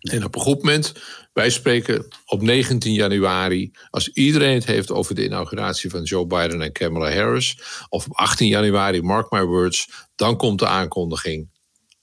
En 0.01 0.25
op 0.25 0.35
een 0.35 0.41
goed 0.41 0.63
moment, 0.63 0.93
wij 1.33 1.51
spreken 1.51 2.07
op 2.27 2.43
19 2.43 2.93
januari, 2.93 3.71
als 3.91 4.09
iedereen 4.09 4.55
het 4.55 4.65
heeft 4.65 4.91
over 4.91 5.15
de 5.15 5.25
inauguratie 5.25 5.91
van 5.91 6.03
Joe 6.03 6.27
Biden 6.27 6.63
en 6.63 6.73
Kamala 6.73 7.13
Harris, 7.13 7.63
of 7.89 8.07
op 8.07 8.17
18 8.17 8.49
januari, 8.49 9.03
mark 9.03 9.31
my 9.31 9.43
words, 9.43 9.91
dan 10.15 10.37
komt 10.37 10.59
de 10.59 10.67
aankondiging, 10.67 11.49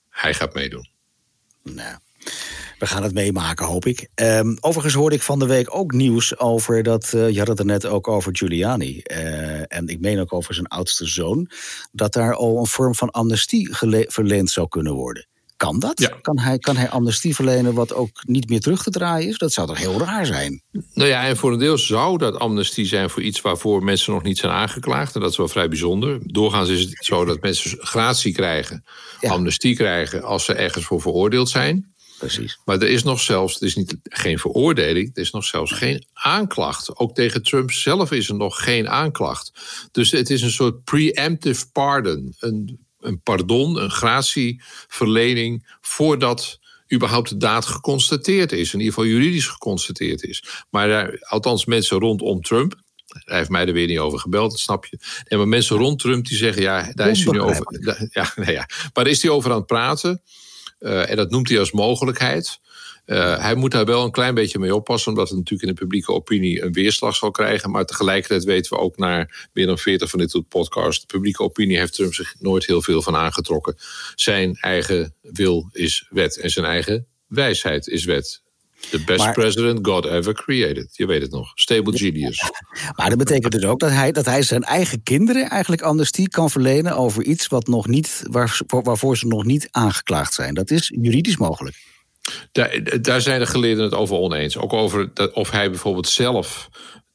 hij 0.10 0.34
gaat 0.34 0.54
meedoen. 0.54 0.90
Nou, 1.64 1.98
we 2.80 2.88
gaan 2.88 3.04
het 3.04 3.14
meemaken, 3.14 3.66
hoop 3.66 3.86
ik. 3.86 4.10
Um, 4.16 4.58
overigens 4.60 4.94
hoorde 4.94 5.16
ik 5.16 5.22
van 5.22 5.40
de 5.40 5.46
week 5.46 5.76
ook 5.76 5.92
nieuws 5.92 6.40
over 6.40 6.84
dat. 6.84 7.12
Uh, 7.16 7.30
je 7.30 7.38
had 7.38 7.48
het 7.48 7.60
er 7.60 7.66
net 7.66 7.86
ook 7.86 8.08
over 8.08 8.36
Giuliani. 8.36 9.02
Uh, 9.04 9.74
en 9.74 9.88
ik 9.88 10.00
meen 10.00 10.20
ook 10.20 10.34
over 10.34 10.54
zijn 10.54 10.68
oudste 10.68 11.06
zoon. 11.06 11.50
Dat 11.92 12.14
daar 12.14 12.36
al 12.36 12.58
een 12.58 12.66
vorm 12.66 12.96
van 12.96 13.10
amnestie 13.10 13.76
verleend 14.08 14.50
zou 14.50 14.68
kunnen 14.68 14.94
worden. 14.94 15.28
Kan 15.60 15.80
dat? 15.80 16.18
Kan, 16.22 16.40
hij, 16.40 16.58
kan 16.58 16.78
hij 16.78 16.90
amnestie 16.90 17.36
verlenen 17.36 17.74
wat 17.74 17.94
ook 17.94 18.10
niet 18.26 18.50
meer 18.50 18.60
terug 18.60 18.84
te 18.84 18.90
draaien 18.90 19.28
is? 19.28 19.38
Dat 19.38 19.52
zou 19.52 19.68
toch 19.68 19.78
heel 19.78 20.00
raar 20.00 20.26
zijn? 20.26 20.62
Nou 20.94 21.10
ja, 21.10 21.28
en 21.28 21.38
voor 21.38 21.52
een 21.52 21.60
deel 21.60 21.78
zou 21.78 22.18
dat 22.18 22.40
amnestie 22.40 22.86
zijn 22.86 23.10
voor 23.10 23.22
iets 23.22 23.42
waarvoor 23.42 23.84
mensen 23.84 24.14
nog 24.14 24.24
niet 24.24 24.38
zijn 24.38 24.52
aangeklaagd. 24.52 25.16
En 25.16 25.22
dat 25.22 25.32
is 25.32 25.38
wel 25.38 25.48
vrij 25.48 25.68
bijzonder. 25.68 26.20
Doorgaans 26.24 26.70
is 26.70 26.82
het 26.82 27.06
zo 27.06 27.26
dat 27.26 27.42
mensen 27.42 27.78
gratie 27.80 28.34
krijgen, 28.34 28.84
amnestie 29.22 29.76
krijgen 29.76 30.24
als 30.24 30.46
ze 30.46 30.54
ergens 30.54 30.86
voor 30.86 31.02
veroordeeld 31.02 31.50
zijn. 31.50 31.94
Precies. 32.18 32.60
Maar 32.66 32.82
er 32.82 32.90
is 32.90 33.04
nog 33.04 33.20
zelfs, 33.20 33.54
het 33.54 33.64
is 33.64 33.76
niet, 33.76 33.98
geen 34.04 34.40
veroordeling, 34.40 35.10
er 35.14 35.22
is 35.22 35.32
nog 35.32 35.46
zelfs 35.46 35.72
geen 35.72 36.06
aanklacht. 36.14 36.98
Ook 36.98 37.16
tegen 37.16 37.44
Trump 37.44 37.72
zelf 37.72 38.12
is 38.12 38.30
er 38.30 38.36
nog 38.36 38.64
geen 38.64 38.90
aanklacht. 38.90 39.52
Dus 39.92 40.12
het 40.12 40.30
is 40.30 40.42
een 40.42 40.52
soort 40.52 40.84
preemptive 40.84 41.72
pardon. 41.72 42.36
Een 42.40 42.88
een 43.00 43.22
pardon, 43.22 43.82
een 43.82 43.92
gratieverlening, 43.92 45.78
voordat 45.82 46.60
überhaupt 46.94 47.30
de 47.30 47.38
daad 47.38 47.66
geconstateerd 47.66 48.52
is. 48.52 48.74
In 48.74 48.80
ieder 48.80 48.94
geval 48.94 49.10
juridisch 49.10 49.48
geconstateerd 49.48 50.24
is. 50.24 50.44
Maar 50.70 50.88
daar, 50.88 51.18
althans 51.20 51.66
mensen 51.66 52.00
rondom 52.00 52.42
Trump. 52.42 52.76
Hij 53.10 53.38
heeft 53.38 53.50
mij 53.50 53.68
er 53.68 53.74
weer 53.74 53.88
niet 53.88 54.00
over 54.00 54.20
gebeld, 54.20 54.52
dat 54.52 54.60
snap 54.60 54.86
je. 54.86 55.00
En 55.24 55.38
maar 55.38 55.48
mensen 55.48 55.78
rond 55.78 56.00
Trump 56.00 56.28
die 56.28 56.38
zeggen: 56.38 56.62
ja, 56.62 56.92
daar 56.94 57.10
is 57.10 57.24
hij 57.24 57.34
nu 57.34 57.42
over. 57.42 57.66
ja, 58.12 58.32
nee, 58.36 58.52
ja. 58.52 58.66
Maar 58.68 59.04
daar 59.04 59.08
is 59.08 59.22
hij 59.22 59.32
over 59.32 59.52
aan 59.52 59.58
het 59.58 59.66
praten. 59.66 60.22
Uh, 60.80 61.10
en 61.10 61.16
dat 61.16 61.32
noemt 61.32 61.50
hij 61.50 61.60
als 61.60 61.72
mogelijkheid. 61.72 62.60
Uh, 63.10 63.42
hij 63.42 63.56
moet 63.56 63.72
daar 63.72 63.86
wel 63.86 64.04
een 64.04 64.12
klein 64.12 64.34
beetje 64.34 64.60
mee 64.60 64.76
oppassen, 64.76 65.12
omdat 65.12 65.30
het 65.30 65.38
natuurlijk 65.38 65.70
in 65.70 65.76
de 65.76 65.82
publieke 65.82 66.12
opinie 66.12 66.62
een 66.62 66.74
weerslag 66.74 67.16
zal 67.16 67.32
krijgen. 67.32 67.72
Maar 67.72 67.86
tegelijkertijd 67.86 68.44
weten 68.44 68.74
we 68.74 68.84
ook 68.84 68.98
naar 68.98 69.50
meer 69.54 69.66
dan 69.66 69.78
40 69.78 70.10
van 70.10 70.20
dit 70.20 70.32
soort 70.32 70.48
podcasts. 70.48 71.02
De 71.02 71.14
publieke 71.14 71.44
opinie 71.44 71.78
heeft 71.78 71.94
Trump 71.94 72.14
zich 72.14 72.36
nooit 72.40 72.66
heel 72.66 72.82
veel 72.82 73.02
van 73.02 73.16
aangetrokken. 73.16 73.76
Zijn 74.16 74.56
eigen 74.56 75.16
wil 75.22 75.70
is 75.72 76.08
wet 76.10 76.38
en 76.38 76.50
zijn 76.50 76.66
eigen 76.66 77.08
wijsheid 77.28 77.88
is 77.88 78.06
wet. 78.06 78.42
The 78.90 79.04
best 79.04 79.34
president 79.34 79.80
God 79.88 80.06
ever 80.06 80.34
created. 80.34 80.90
Je 80.96 81.06
weet 81.06 81.22
het 81.22 81.32
nog. 81.32 81.52
Stable 81.56 81.98
genius. 81.98 82.52
Maar 82.96 83.10
dat 83.10 83.18
betekent 83.18 83.52
dus 83.52 83.64
ook 83.64 83.80
dat 83.80 83.90
hij, 83.90 84.12
dat 84.12 84.26
hij 84.26 84.42
zijn 84.42 84.64
eigen 84.64 85.04
kinderen 85.04 85.50
eigenlijk 85.50 85.82
amnestie 85.82 86.30
kan 86.30 86.50
verlenen 86.50 86.96
over 86.96 87.24
iets 87.24 87.48
wat 87.48 87.68
nog 87.68 87.88
niet, 87.88 88.24
waar, 88.24 88.62
waarvoor 88.68 89.18
ze 89.18 89.28
nog 89.28 89.44
niet 89.46 89.68
aangeklaagd 89.72 90.34
zijn. 90.34 90.54
Dat 90.54 90.72
is 90.72 90.94
juridisch 91.02 91.38
mogelijk. 91.38 91.76
Daar, 92.52 93.02
daar 93.02 93.22
zijn 93.22 93.40
de 93.40 93.46
geleerden 93.46 93.84
het 93.84 93.94
over 93.94 94.18
oneens. 94.18 94.58
Ook 94.58 94.74
over 94.74 95.14
dat, 95.14 95.34
of 95.34 95.52
hij 95.52 95.70
bijvoorbeeld 95.70 96.08
zelf 96.08 96.70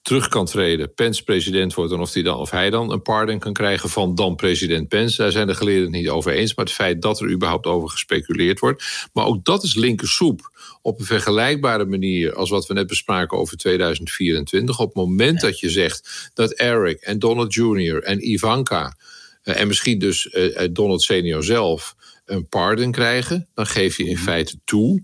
terug 0.05 0.29
kan 0.29 0.47
treden, 0.47 0.95
Pence 0.95 1.25
president 1.25 1.75
wordt 1.75 1.93
en 1.93 2.01
of, 2.01 2.13
die 2.13 2.23
dan, 2.23 2.37
of 2.37 2.51
hij 2.51 2.71
dan 2.71 2.93
een 2.93 3.03
pardon 3.03 3.39
kan 3.39 3.53
krijgen 3.53 3.89
van 3.89 4.15
dan 4.15 4.37
president 4.37 4.89
Pence. 4.89 5.23
Daar 5.23 5.33
zijn 5.33 5.47
de 5.47 5.55
geleerden 5.55 5.83
het 5.83 5.93
niet 5.93 6.09
over 6.09 6.33
eens. 6.33 6.55
Maar 6.55 6.65
het 6.65 6.75
feit 6.75 7.03
dat 7.03 7.21
er 7.21 7.31
überhaupt 7.31 7.67
over 7.67 7.91
gespeculeerd 7.91 8.59
wordt. 8.59 8.85
Maar 9.13 9.27
ook 9.27 9.45
dat 9.45 9.63
is 9.63 9.75
linkersoep 9.75 10.53
op 10.83 10.99
een 10.99 11.05
vergelijkbare 11.05 11.85
manier 11.85 12.35
als 12.35 12.51
wat 12.51 12.67
we 12.67 12.75
net 12.75 12.87
bespraken 12.87 13.39
over 13.39 13.57
2024. 13.57 14.79
Op 14.79 14.87
het 14.87 14.97
moment 14.97 15.41
dat 15.41 15.61
je 15.61 15.71
zegt 15.71 16.31
dat 16.35 16.53
Eric 16.53 17.01
en 17.01 17.19
Donald 17.19 17.55
Jr. 17.55 18.03
en 18.03 18.31
Ivanka 18.31 18.97
eh, 19.43 19.61
en 19.61 19.67
misschien 19.67 19.99
dus 19.99 20.31
eh, 20.31 20.69
Donald 20.73 21.03
senior 21.03 21.45
zelf 21.45 21.95
een 22.25 22.49
pardon 22.49 22.93
krijgen, 22.93 23.49
dan 23.55 23.67
geef 23.67 23.97
je 23.97 24.05
in 24.05 24.15
mhm. 24.15 24.23
feite 24.23 24.59
toe 24.65 25.03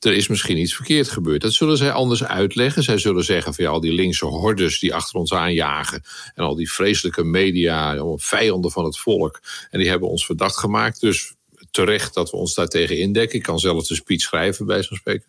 er 0.00 0.12
is 0.12 0.28
misschien 0.28 0.56
iets 0.56 0.74
verkeerd 0.74 1.08
gebeurd. 1.08 1.40
Dat 1.40 1.52
zullen 1.52 1.76
zij 1.76 1.92
anders 1.92 2.24
uitleggen. 2.24 2.82
Zij 2.82 2.98
zullen 2.98 3.24
zeggen 3.24 3.54
van 3.54 3.64
ja, 3.64 3.70
al 3.70 3.80
die 3.80 3.92
linkse 3.92 4.24
hordes 4.24 4.78
die 4.78 4.94
achter 4.94 5.18
ons 5.18 5.32
aanjagen. 5.32 6.02
En 6.34 6.44
al 6.44 6.54
die 6.54 6.72
vreselijke 6.72 7.24
media, 7.24 8.02
vijanden 8.16 8.70
van 8.70 8.84
het 8.84 8.98
volk. 8.98 9.40
En 9.70 9.78
die 9.78 9.88
hebben 9.88 10.08
ons 10.08 10.26
verdacht 10.26 10.56
gemaakt. 10.56 11.00
Dus 11.00 11.34
terecht 11.70 12.14
dat 12.14 12.30
we 12.30 12.36
ons 12.36 12.54
daartegen 12.54 12.98
indekken. 12.98 13.38
Ik 13.38 13.44
kan 13.44 13.58
zelf 13.58 13.86
de 13.86 13.94
speech 13.94 14.20
schrijven, 14.20 14.66
bij 14.66 14.82
zo'n 14.82 14.96
spreken. 14.96 15.26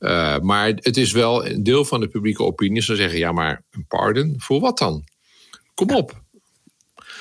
Uh, 0.00 0.38
maar 0.38 0.66
het 0.66 0.96
is 0.96 1.12
wel 1.12 1.46
een 1.46 1.62
deel 1.62 1.84
van 1.84 2.00
de 2.00 2.08
publieke 2.08 2.42
opinie. 2.42 2.82
Ze 2.82 2.96
zeggen 2.96 3.18
ja, 3.18 3.32
maar 3.32 3.62
een 3.70 3.86
pardon, 3.86 4.34
voor 4.38 4.60
wat 4.60 4.78
dan? 4.78 5.04
Kom 5.74 5.90
op. 5.90 6.21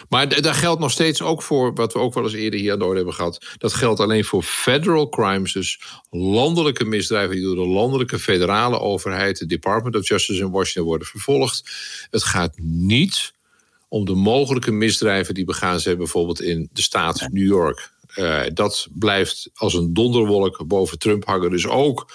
Maar 0.10 0.42
daar 0.42 0.54
geldt 0.54 0.82
nog 0.82 0.92
steeds 0.92 1.22
ook 1.22 1.42
voor, 1.42 1.74
wat 1.74 1.94
we 1.94 2.00
ook 2.00 2.14
wel 2.14 2.24
eens 2.24 2.34
eerder 2.34 2.60
hier 2.60 2.72
aan 2.72 2.80
de 2.80 2.86
orde 2.86 2.96
hebben 2.96 3.14
gehad. 3.14 3.46
Dat 3.58 3.74
geldt 3.74 4.00
alleen 4.00 4.26
voor 4.26 4.44
federal 4.44 5.10
crimes, 5.10 5.54
dus 5.54 5.82
landelijke 6.10 6.86
misdrijven 6.86 7.36
die 7.36 7.46
door 7.46 7.56
de 7.56 7.72
landelijke 7.72 8.20
federale 8.20 8.80
overheid, 8.80 9.40
het 9.40 9.50
Department 9.50 9.96
of 9.96 10.08
Justice 10.08 10.42
in 10.42 10.52
Washington, 10.52 10.84
worden 10.84 11.08
vervolgd. 11.08 11.72
Het 12.10 12.24
gaat 12.24 12.54
niet 12.62 13.34
om 13.88 14.06
de 14.06 14.16
mogelijke 14.16 14.72
misdrijven 14.72 15.34
die 15.34 15.46
begaan 15.46 15.80
zijn, 15.80 15.98
bijvoorbeeld 15.98 16.42
in 16.42 16.70
de 16.74 16.82
staat 16.82 17.28
New 17.32 17.48
York. 17.48 17.92
Uh, 18.16 18.42
dat 18.54 18.88
blijft 18.92 19.50
als 19.54 19.74
een 19.74 19.94
donderwolk 19.94 20.68
boven 20.68 21.00
Trump 21.00 21.26
hangen. 21.26 21.50
Dus 21.50 21.68
ook 21.68 22.12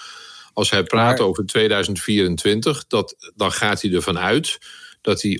als 0.53 0.69
hij 0.69 0.83
praat 0.83 1.19
over 1.19 1.45
2024, 1.45 2.87
dat, 2.87 3.31
dan 3.35 3.51
gaat 3.51 3.81
hij 3.81 3.93
ervan 3.93 4.19
uit 4.19 4.57
dat 5.07 5.21
hij 5.21 5.39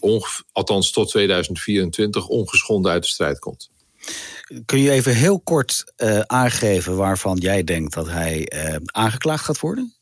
althans 0.51 0.91
tot 0.91 1.09
2024 1.09 2.27
ongeschonden 2.27 2.91
uit 2.91 3.03
de 3.03 3.09
strijd 3.09 3.39
komt. 3.39 3.69
Kun 4.65 4.79
je 4.79 4.91
even 4.91 5.15
heel 5.15 5.39
kort 5.39 5.93
uh, 5.97 6.19
aangeven 6.19 6.95
waarvan 6.95 7.37
jij 7.37 7.63
denkt 7.63 7.93
dat 7.93 8.07
hij 8.07 8.51
uh, 8.55 8.75
aangeklaagd 8.85 9.45
gaat 9.45 9.59
worden? 9.59 9.93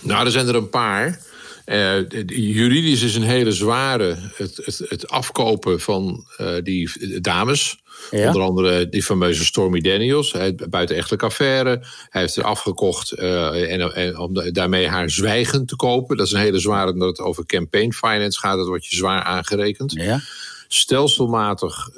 Nou, 0.00 0.24
er 0.24 0.30
zijn 0.30 0.48
er 0.48 0.54
een 0.54 0.68
paar. 0.68 1.20
Uh, 1.66 2.08
juridisch 2.26 3.02
is 3.02 3.14
een 3.14 3.22
hele 3.22 3.52
zware 3.52 4.16
het, 4.34 4.56
het, 4.56 4.82
het 4.88 5.08
afkopen 5.08 5.80
van 5.80 6.26
die 6.62 7.20
dames. 7.20 7.82
Onder 8.10 8.42
andere 8.42 8.88
die 8.88 9.02
fameuze 9.02 9.44
Stormy 9.44 9.80
Daniels, 9.80 10.34
buitenechtelijke 10.68 11.24
affaire. 11.24 11.86
Hij 12.08 12.20
heeft 12.20 12.36
er 12.36 12.44
afgekocht 12.44 13.18
uh, 13.18 13.72
en, 13.72 13.94
en, 13.94 14.18
om 14.18 14.52
daarmee 14.52 14.88
haar 14.88 15.10
zwijgen 15.10 15.66
te 15.66 15.76
kopen. 15.76 16.16
Dat 16.16 16.26
is 16.26 16.32
een 16.32 16.40
hele 16.40 16.58
zware, 16.58 16.92
omdat 16.92 17.08
het 17.08 17.26
over 17.26 17.46
campaign 17.46 17.92
finance 17.92 18.38
gaat. 18.38 18.56
Dat 18.56 18.66
wordt 18.66 18.86
je 18.86 18.96
zwaar 18.96 19.22
aangerekend. 19.22 19.92
Ja. 19.92 20.20
Stelselmatig 20.68 21.88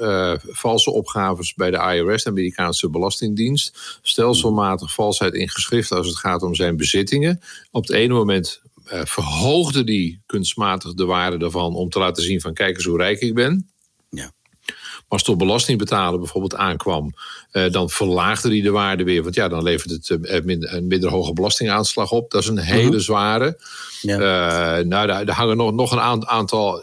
valse 0.49 0.91
opgaves 0.91 1.55
bij 1.55 1.71
de 1.71 1.77
IRS, 1.77 2.23
de 2.23 2.31
Amerikaanse 2.31 2.91
Belastingdienst. 2.91 3.99
Stelselmatig 4.03 4.93
valsheid 4.93 5.35
in 5.35 5.49
geschriften 5.49 5.97
als 5.97 6.07
het 6.07 6.17
gaat 6.17 6.43
om 6.43 6.55
zijn 6.55 6.77
bezittingen. 6.77 7.41
Op 7.71 7.83
het 7.83 7.93
ene 7.93 8.15
moment 8.15 8.63
verhoogde 8.85 9.85
die 9.85 10.23
kunstmatig 10.27 10.95
de 10.95 11.05
waarde 11.05 11.37
daarvan 11.37 11.75
om 11.75 11.91
te 11.91 11.99
laten 11.99 12.23
zien 12.23 12.41
van 12.41 12.55
kijk 12.55 12.77
eens 12.77 12.85
hoe 12.85 12.99
rijk 12.99 13.21
ik 13.21 13.35
ben 13.35 13.69
als 15.09 15.23
het 15.23 15.31
op 15.31 15.39
belasting 15.39 15.79
betalen 15.79 16.19
bijvoorbeeld 16.19 16.55
aankwam, 16.55 17.15
uh, 17.53 17.71
dan 17.71 17.91
verlaagde 17.91 18.49
die 18.49 18.63
de 18.63 18.71
waarde 18.71 19.05
weer. 19.05 19.23
Want 19.23 19.35
ja, 19.35 19.49
dan 19.49 19.63
levert 19.63 19.91
het 19.91 20.09
uh, 20.09 20.41
minder, 20.43 20.75
een 20.75 20.87
minder 20.87 21.11
hoge 21.11 21.33
belastingaanslag 21.33 22.11
op. 22.11 22.31
Dat 22.31 22.43
is 22.43 22.49
een 22.49 22.59
hele 22.59 22.89
mhm. 22.89 22.99
zware. 22.99 23.59
Ja. 24.01 24.19
Uh, 24.19 24.85
nou, 24.85 25.07
daar, 25.07 25.27
daar, 25.27 25.37
hangen 25.37 25.57
nog, 25.57 25.73
nog 25.73 25.93
een 25.93 26.27
aantal 26.27 26.83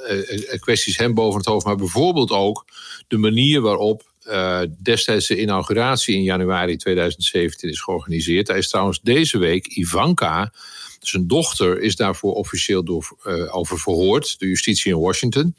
kwesties 0.60 0.98
hem 0.98 1.14
boven 1.14 1.38
het 1.38 1.48
hoofd. 1.48 1.66
Maar 1.66 1.76
bijvoorbeeld 1.76 2.32
ook 2.32 2.66
de 3.08 3.18
manier 3.18 3.62
waarop 3.62 4.10
destijds 4.78 5.28
de 5.28 5.42
inauguratie 5.42 6.16
in 6.16 6.24
januari 6.24 6.78
2017 6.78 7.70
is 7.70 7.82
georganiseerd. 7.82 8.48
Hij 8.48 8.58
is 8.58 8.70
trouwens 8.70 9.00
deze 9.04 9.38
week, 9.38 9.68
Ivanka, 9.68 10.54
zijn 11.08 11.28
dochter, 11.28 11.82
is 11.82 11.96
daarvoor 11.96 12.34
officieel 12.34 12.84
door, 12.84 13.18
over 13.52 13.80
verhoord, 13.80 14.40
de 14.40 14.48
justitie 14.48 14.92
in 14.92 15.00
Washington. 15.00 15.56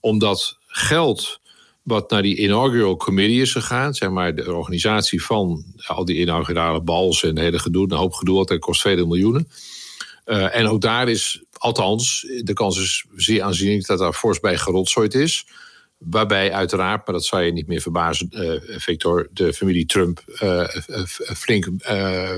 Omdat 0.00 0.58
geld 0.66 1.40
wat 1.82 2.10
naar 2.10 2.22
die 2.22 2.36
inaugural 2.36 2.96
committee 2.96 3.40
is 3.40 3.52
gegaan. 3.52 3.94
Zeg 3.94 4.10
maar 4.10 4.34
de 4.34 4.54
organisatie 4.54 5.24
van 5.24 5.64
al 5.86 6.04
die 6.04 6.16
inaugurale 6.16 6.82
bals 6.82 7.22
en 7.22 7.38
hele 7.38 7.58
gedoe. 7.58 7.84
Een 7.90 7.96
hoop 7.96 8.12
gedoe, 8.12 8.38
altijd 8.38 8.60
kost 8.60 8.80
vele 8.80 9.06
miljoenen. 9.06 9.48
Uh, 10.26 10.56
en 10.56 10.66
ook 10.66 10.80
daar 10.80 11.08
is, 11.08 11.42
althans, 11.52 12.26
de 12.42 12.52
kans 12.52 12.78
is 12.78 13.04
zeer 13.16 13.42
aanzienlijk 13.42 13.86
dat 13.86 13.98
daar 13.98 14.12
fors 14.12 14.40
bij 14.40 14.56
gerotzooid 14.56 15.14
is. 15.14 15.46
Waarbij 15.98 16.52
uiteraard, 16.52 17.06
maar 17.06 17.14
dat 17.14 17.24
zou 17.24 17.42
je 17.42 17.52
niet 17.52 17.66
meer 17.66 17.80
verbazen, 17.80 18.28
uh, 18.30 18.78
Victor, 18.78 19.28
de 19.32 19.52
familie 19.52 19.86
Trump 19.86 20.24
uh, 20.42 20.68
flink 21.36 21.68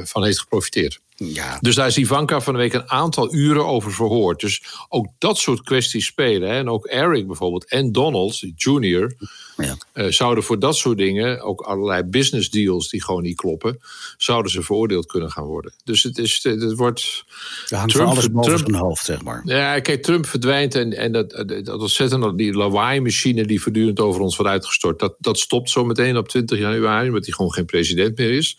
van 0.04 0.24
heeft 0.24 0.40
geprofiteerd. 0.40 1.00
Ja. 1.16 1.58
Dus 1.61 1.75
daar 1.75 1.87
is 1.87 1.96
Ivanka 1.96 2.40
van 2.40 2.52
de 2.52 2.58
week 2.58 2.73
een 2.73 2.90
aantal 2.90 3.35
uren 3.35 3.66
over 3.66 3.92
verhoord. 3.92 4.40
Dus 4.40 4.62
ook 4.88 5.06
dat 5.18 5.38
soort 5.38 5.62
kwesties 5.62 6.06
spelen. 6.06 6.49
Hè. 6.49 6.56
En 6.56 6.68
ook 6.68 6.87
Eric 6.87 7.26
bijvoorbeeld 7.26 7.68
en 7.68 7.92
Donald 7.92 8.38
Jr. 8.54 9.16
Ja. 9.56 9.76
Uh, 9.94 10.06
zouden 10.11 10.44
voor 10.44 10.58
dat 10.58 10.76
soort 10.76 10.99
dingen, 10.99 11.40
ook 11.40 11.61
allerlei 11.61 12.02
business 12.02 12.50
deals 12.50 12.88
die 12.88 13.02
gewoon 13.02 13.23
niet 13.23 13.37
kloppen, 13.37 13.78
zouden 14.16 14.52
ze 14.52 14.62
veroordeeld 14.62 15.06
kunnen 15.06 15.30
gaan 15.30 15.44
worden. 15.44 15.73
Dus 15.85 16.02
het, 16.02 16.18
is, 16.18 16.42
het 16.42 16.75
wordt. 16.75 17.25
Er 17.68 17.76
hangt 17.76 17.92
Trump, 17.92 18.08
alles 18.08 18.30
boven 18.30 18.54
Trump, 18.54 18.70
zijn 18.70 18.82
hoofd, 18.82 19.04
zeg 19.04 19.23
maar. 19.23 19.42
Ja, 19.44 19.80
kijk, 19.80 20.02
Trump 20.02 20.26
verdwijnt 20.26 20.75
en, 20.75 20.92
en 20.92 21.12
dat, 21.12 21.30
dat 21.62 21.80
ontzettend, 21.80 22.38
die 22.38 22.52
lawaai-machine 22.52 23.46
die 23.46 23.62
voortdurend 23.62 24.00
over 24.00 24.20
ons 24.20 24.37
wordt 24.37 24.52
uitgestort, 24.52 24.99
dat, 24.99 25.14
dat 25.18 25.38
stopt 25.38 25.70
zo 25.70 25.85
meteen 25.85 26.16
op 26.16 26.28
20 26.28 26.58
januari, 26.58 27.08
omdat 27.08 27.25
hij 27.25 27.35
gewoon 27.35 27.52
geen 27.52 27.64
president 27.64 28.18
meer 28.18 28.30
is. 28.30 28.58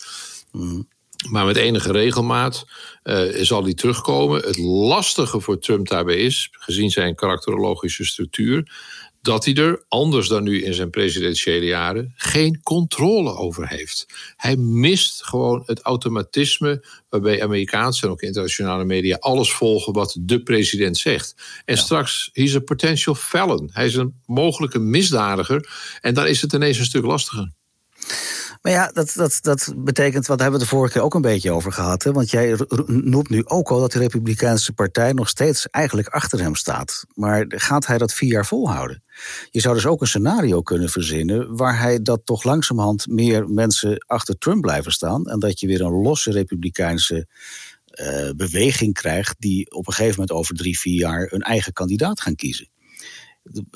Mm. 0.51 0.87
Maar 1.29 1.45
met 1.45 1.55
enige 1.55 1.91
regelmaat 1.91 2.65
uh, 3.03 3.21
zal 3.41 3.63
die 3.63 3.73
terugkomen. 3.73 4.41
Het 4.41 4.57
lastige 4.57 5.39
voor 5.39 5.59
Trump 5.59 5.87
daarbij 5.87 6.17
is, 6.17 6.47
gezien 6.51 6.89
zijn 6.89 7.15
karakterologische 7.15 8.05
structuur, 8.05 8.71
dat 9.21 9.45
hij 9.45 9.53
er, 9.53 9.85
anders 9.87 10.27
dan 10.27 10.43
nu 10.43 10.63
in 10.63 10.73
zijn 10.73 10.89
presidentiële 10.89 11.65
jaren, 11.65 12.13
geen 12.15 12.61
controle 12.61 13.35
over 13.35 13.67
heeft. 13.67 14.05
Hij 14.35 14.55
mist 14.55 15.25
gewoon 15.25 15.63
het 15.65 15.81
automatisme 15.81 16.85
waarbij 17.09 17.43
Amerikaanse 17.43 18.05
en 18.05 18.11
ook 18.11 18.21
internationale 18.21 18.85
media 18.85 19.17
alles 19.19 19.51
volgen 19.51 19.93
wat 19.93 20.17
de 20.19 20.43
president 20.43 20.97
zegt. 20.97 21.35
En 21.65 21.77
straks, 21.77 22.29
hij 22.33 22.43
is 22.43 22.53
een 22.53 22.63
potential 22.63 23.15
felon. 23.15 23.69
Hij 23.73 23.85
is 23.85 23.95
een 23.95 24.21
mogelijke 24.25 24.79
misdadiger. 24.79 25.69
En 26.01 26.13
dan 26.13 26.27
is 26.27 26.41
het 26.41 26.53
ineens 26.53 26.77
een 26.77 26.85
stuk 26.85 27.05
lastiger. 27.05 27.51
Maar 28.67 28.75
ja, 28.75 28.91
dat, 28.93 29.13
dat, 29.15 29.39
dat 29.41 29.73
betekent, 29.77 30.27
wat 30.27 30.39
hebben 30.39 30.59
we 30.59 30.65
de 30.65 30.71
vorige 30.71 30.93
keer 30.93 31.01
ook 31.01 31.13
een 31.13 31.21
beetje 31.21 31.51
over 31.51 31.71
gehad. 31.71 32.03
Hè? 32.03 32.11
Want 32.11 32.29
jij 32.29 32.57
noemt 32.85 33.29
nu 33.29 33.45
ook 33.45 33.69
al 33.69 33.79
dat 33.79 33.91
de 33.91 33.99
Republikeinse 33.99 34.73
Partij 34.73 35.13
nog 35.13 35.29
steeds 35.29 35.69
eigenlijk 35.69 36.07
achter 36.07 36.39
hem 36.39 36.55
staat. 36.55 37.05
Maar 37.13 37.45
gaat 37.47 37.85
hij 37.85 37.97
dat 37.97 38.13
vier 38.13 38.31
jaar 38.31 38.45
volhouden? 38.45 39.03
Je 39.51 39.59
zou 39.59 39.75
dus 39.75 39.85
ook 39.85 40.01
een 40.01 40.07
scenario 40.07 40.61
kunnen 40.61 40.89
verzinnen 40.89 41.55
waar 41.55 41.79
hij 41.79 42.01
dat 42.01 42.21
toch 42.25 42.43
langzamerhand 42.43 43.07
meer 43.07 43.49
mensen 43.49 44.05
achter 44.05 44.37
Trump 44.37 44.61
blijven 44.61 44.91
staan. 44.91 45.25
En 45.25 45.39
dat 45.39 45.59
je 45.59 45.67
weer 45.67 45.81
een 45.81 46.01
losse 46.01 46.31
Republikeinse 46.31 47.27
uh, 47.93 48.29
beweging 48.35 48.93
krijgt 48.93 49.35
die 49.39 49.71
op 49.71 49.87
een 49.87 49.93
gegeven 49.93 50.19
moment 50.19 50.37
over 50.37 50.55
drie, 50.55 50.79
vier 50.79 50.99
jaar 50.99 51.27
een 51.31 51.41
eigen 51.41 51.73
kandidaat 51.73 52.21
gaan 52.21 52.35
kiezen 52.35 52.69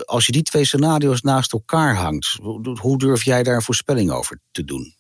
als 0.06 0.26
je 0.26 0.32
die 0.32 0.44
twee 0.44 0.66
scenario's 0.66 1.22
naast 1.22 1.54
elkaar 1.54 1.96
hangt, 1.96 2.38
hoe 2.80 2.98
durf 2.98 3.24
jij 3.24 3.44
daar 3.44 3.56
een 3.56 3.62
voorspelling 3.62 4.12
over 4.12 4.40
te 4.52 4.64
doen? 4.64 4.94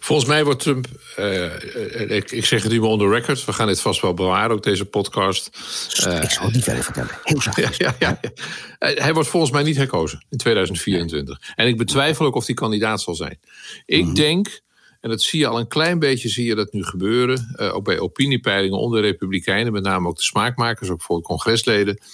Volgens 0.00 0.28
mij 0.28 0.44
wordt 0.44 0.60
Trump, 0.60 0.86
uh, 1.18 2.10
ik, 2.10 2.30
ik, 2.30 2.44
zeg 2.44 2.62
het 2.62 2.72
nu 2.72 2.80
maar 2.80 2.88
on 2.88 2.98
the 2.98 3.08
record, 3.08 3.44
we 3.44 3.52
gaan 3.52 3.66
dit 3.66 3.80
vast 3.80 4.00
wel 4.00 4.14
bewaren, 4.14 4.50
ook 4.50 4.62
deze 4.62 4.84
podcast. 4.84 5.50
Uh, 6.06 6.22
ik 6.22 6.30
zal 6.30 6.44
het 6.44 6.54
niet 6.54 6.64
verder 6.64 6.84
vertellen, 6.84 7.10
heel 7.22 7.40
zacht. 7.40 7.56
Ja, 7.56 7.70
ja, 7.78 7.94
ja, 7.98 8.20
Hij 8.78 9.14
wordt 9.14 9.28
volgens 9.28 9.52
mij 9.52 9.62
niet 9.62 9.76
herkozen 9.76 10.24
in 10.30 10.38
2024. 10.38 11.52
En 11.54 11.66
ik 11.66 11.76
betwijfel 11.76 12.26
ook 12.26 12.34
of 12.34 12.46
hij 12.46 12.54
kandidaat 12.54 13.00
zal 13.00 13.14
zijn. 13.14 13.38
Ik 13.86 14.04
mhm. 14.04 14.14
denk, 14.14 14.60
en 15.00 15.10
dat 15.10 15.22
zie 15.22 15.38
je 15.38 15.46
al 15.46 15.58
een 15.58 15.68
klein 15.68 15.98
beetje, 15.98 16.28
zie 16.28 16.46
je 16.46 16.54
dat 16.54 16.72
nu 16.72 16.84
gebeuren, 16.84 17.58
ook 17.72 17.84
bij 17.84 17.98
opiniepeilingen 17.98 18.78
onder 18.78 19.00
Republikeinen, 19.00 19.72
met 19.72 19.82
name 19.82 20.08
ook 20.08 20.16
de 20.16 20.22
smaakmakers, 20.22 20.90
ook 20.90 21.02
voor 21.02 21.22
congresleden 21.22 21.96
eh, 21.96 22.04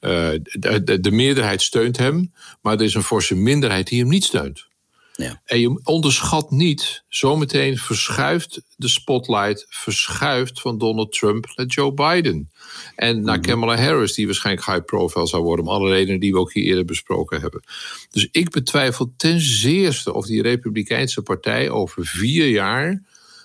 de, 0.00 0.80
de, 0.84 1.00
de, 1.00 1.10
meerderheid 1.10 1.62
steunt 1.62 1.96
hem, 1.96 2.32
maar 2.62 2.74
er 2.74 2.82
is 2.82 2.94
een 2.94 3.02
forse 3.02 3.34
minderheid 3.34 3.88
die 3.88 4.00
hem 4.00 4.08
niet 4.08 4.24
steunt. 4.24 4.68
Ja. 5.12 5.40
En 5.44 5.60
je 5.60 5.80
onderschat 5.84 6.50
niet, 6.50 7.04
zometeen 7.08 7.78
verschuift 7.78 8.62
de 8.76 8.88
spotlight, 8.88 9.66
verschuift 9.68 10.60
van 10.60 10.78
Donald 10.78 11.12
Trump 11.12 11.52
naar 11.54 11.66
Joe 11.66 11.92
Biden. 11.92 12.50
En 12.96 13.22
naar 13.22 13.38
mhm. 13.38 13.46
Kamala 13.46 13.76
Harris, 13.76 14.14
die 14.14 14.26
waarschijnlijk 14.26 14.66
high 14.66 14.84
profile 14.84 15.26
zou 15.26 15.42
worden, 15.42 15.64
om 15.64 15.70
alle 15.70 15.90
redenen 15.90 16.20
die 16.20 16.32
we 16.32 16.38
ook 16.38 16.52
hier 16.52 16.64
eerder 16.64 16.84
besproken 16.84 17.40
hebben. 17.40 17.62
Dus 18.10 18.28
ik 18.30 18.50
betwijfel 18.50 19.12
ten 19.16 19.40
zeerste 19.40 20.12
of 20.14 20.26
die 20.26 20.42
Republikeinse 20.42 21.22
partij 21.22 21.70
over 21.70 22.06
vier 22.06 22.48
jaar 22.48 23.02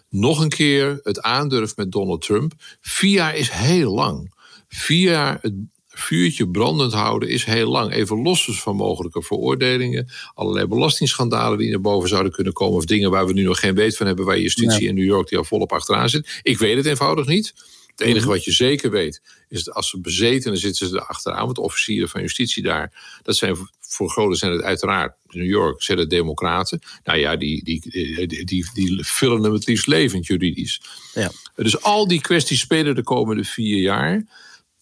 nog 0.10 0.40
een 0.40 0.50
keer 0.50 1.00
het 1.04 1.22
aandurft 1.22 1.78
met 1.78 1.92
Donald 1.92 2.22
Trump. 2.22 2.54
Vier 2.82 3.12
jaar 3.12 3.36
is 3.36 3.50
heel 3.50 3.94
lang. 3.94 4.34
Vier 4.68 5.12
jaar 5.12 5.38
het 5.42 5.54
vuurtje 6.00 6.50
brandend 6.50 6.94
houden 6.94 7.30
is 7.30 7.44
heel 7.44 7.70
lang. 7.70 7.94
Even 7.94 8.22
los 8.22 8.46
dus 8.46 8.62
van 8.62 8.76
mogelijke 8.76 9.24
veroordelingen, 9.24 10.12
allerlei 10.34 10.68
belastingschandalen 10.68 11.58
die 11.58 11.70
naar 11.70 11.82
boven 11.82 12.10
zouden 12.10 12.32
kunnen 12.32 12.54
komen, 12.54 12.78
of 12.78 12.86
dingen 12.86 13.12
waar 13.12 13.28
we 13.28 13.34
nu 13.34 13.44
nog 13.44 13.60
geen 13.60 13.76
weet 13.76 13.98
van 13.98 14.08
hebben, 14.08 14.26
waar 14.26 14.40
justitie 14.40 14.88
in 14.88 14.96
New 14.96 15.06
York 15.06 15.30
die 15.30 15.38
al 15.38 15.44
volop 15.44 15.72
achteraan 15.72 16.10
zit. 16.10 16.40
Ik 16.42 16.58
weet 16.58 16.78
het 16.78 16.86
eenvoudig 16.86 17.26
niet. 17.26 17.54
Het 17.96 18.08
enige 18.08 18.26
mhm. 18.26 18.36
wat 18.36 18.44
je 18.44 18.52
zeker 18.52 18.92
weet, 18.92 19.22
is 19.50 19.64
dat 19.64 19.76
als 19.76 19.90
ze 19.90 20.00
bezeten, 20.00 20.52
dan 20.52 20.60
zitten 20.60 20.88
ze 20.88 20.96
er 20.96 21.06
achteraan. 21.06 21.46
Want 21.46 21.58
officieren 21.58 22.10
van 22.10 22.22
justitie 22.22 22.64
daar, 22.64 23.20
dat 23.24 23.36
zijn 23.36 23.58
voor 23.80 24.10
grote 24.10 24.36
zijn 24.36 24.52
het 24.52 24.62
uiteraard, 24.62 25.16
New 25.30 25.50
York 25.50 25.82
zijn 25.84 25.98
het 25.98 26.10
democraten. 26.10 26.80
Nou 27.04 27.20
ja, 27.20 27.36
die, 27.36 27.64
die, 27.64 27.82
die, 27.90 28.46
die, 28.46 28.70
die 28.74 29.06
vullen 29.06 29.44
hem 29.44 29.54
het 29.54 29.68
liefst 29.68 29.88
levend 29.88 30.26
juridisch. 30.26 30.82
Ja. 31.14 31.32
Dus 31.56 31.82
al 31.82 32.08
die 32.08 32.22
kwesties 32.22 32.60
spelen 32.60 32.96
de 32.96 33.04
komende 33.04 33.44
vier 33.44 33.82
jaar. 33.82 34.26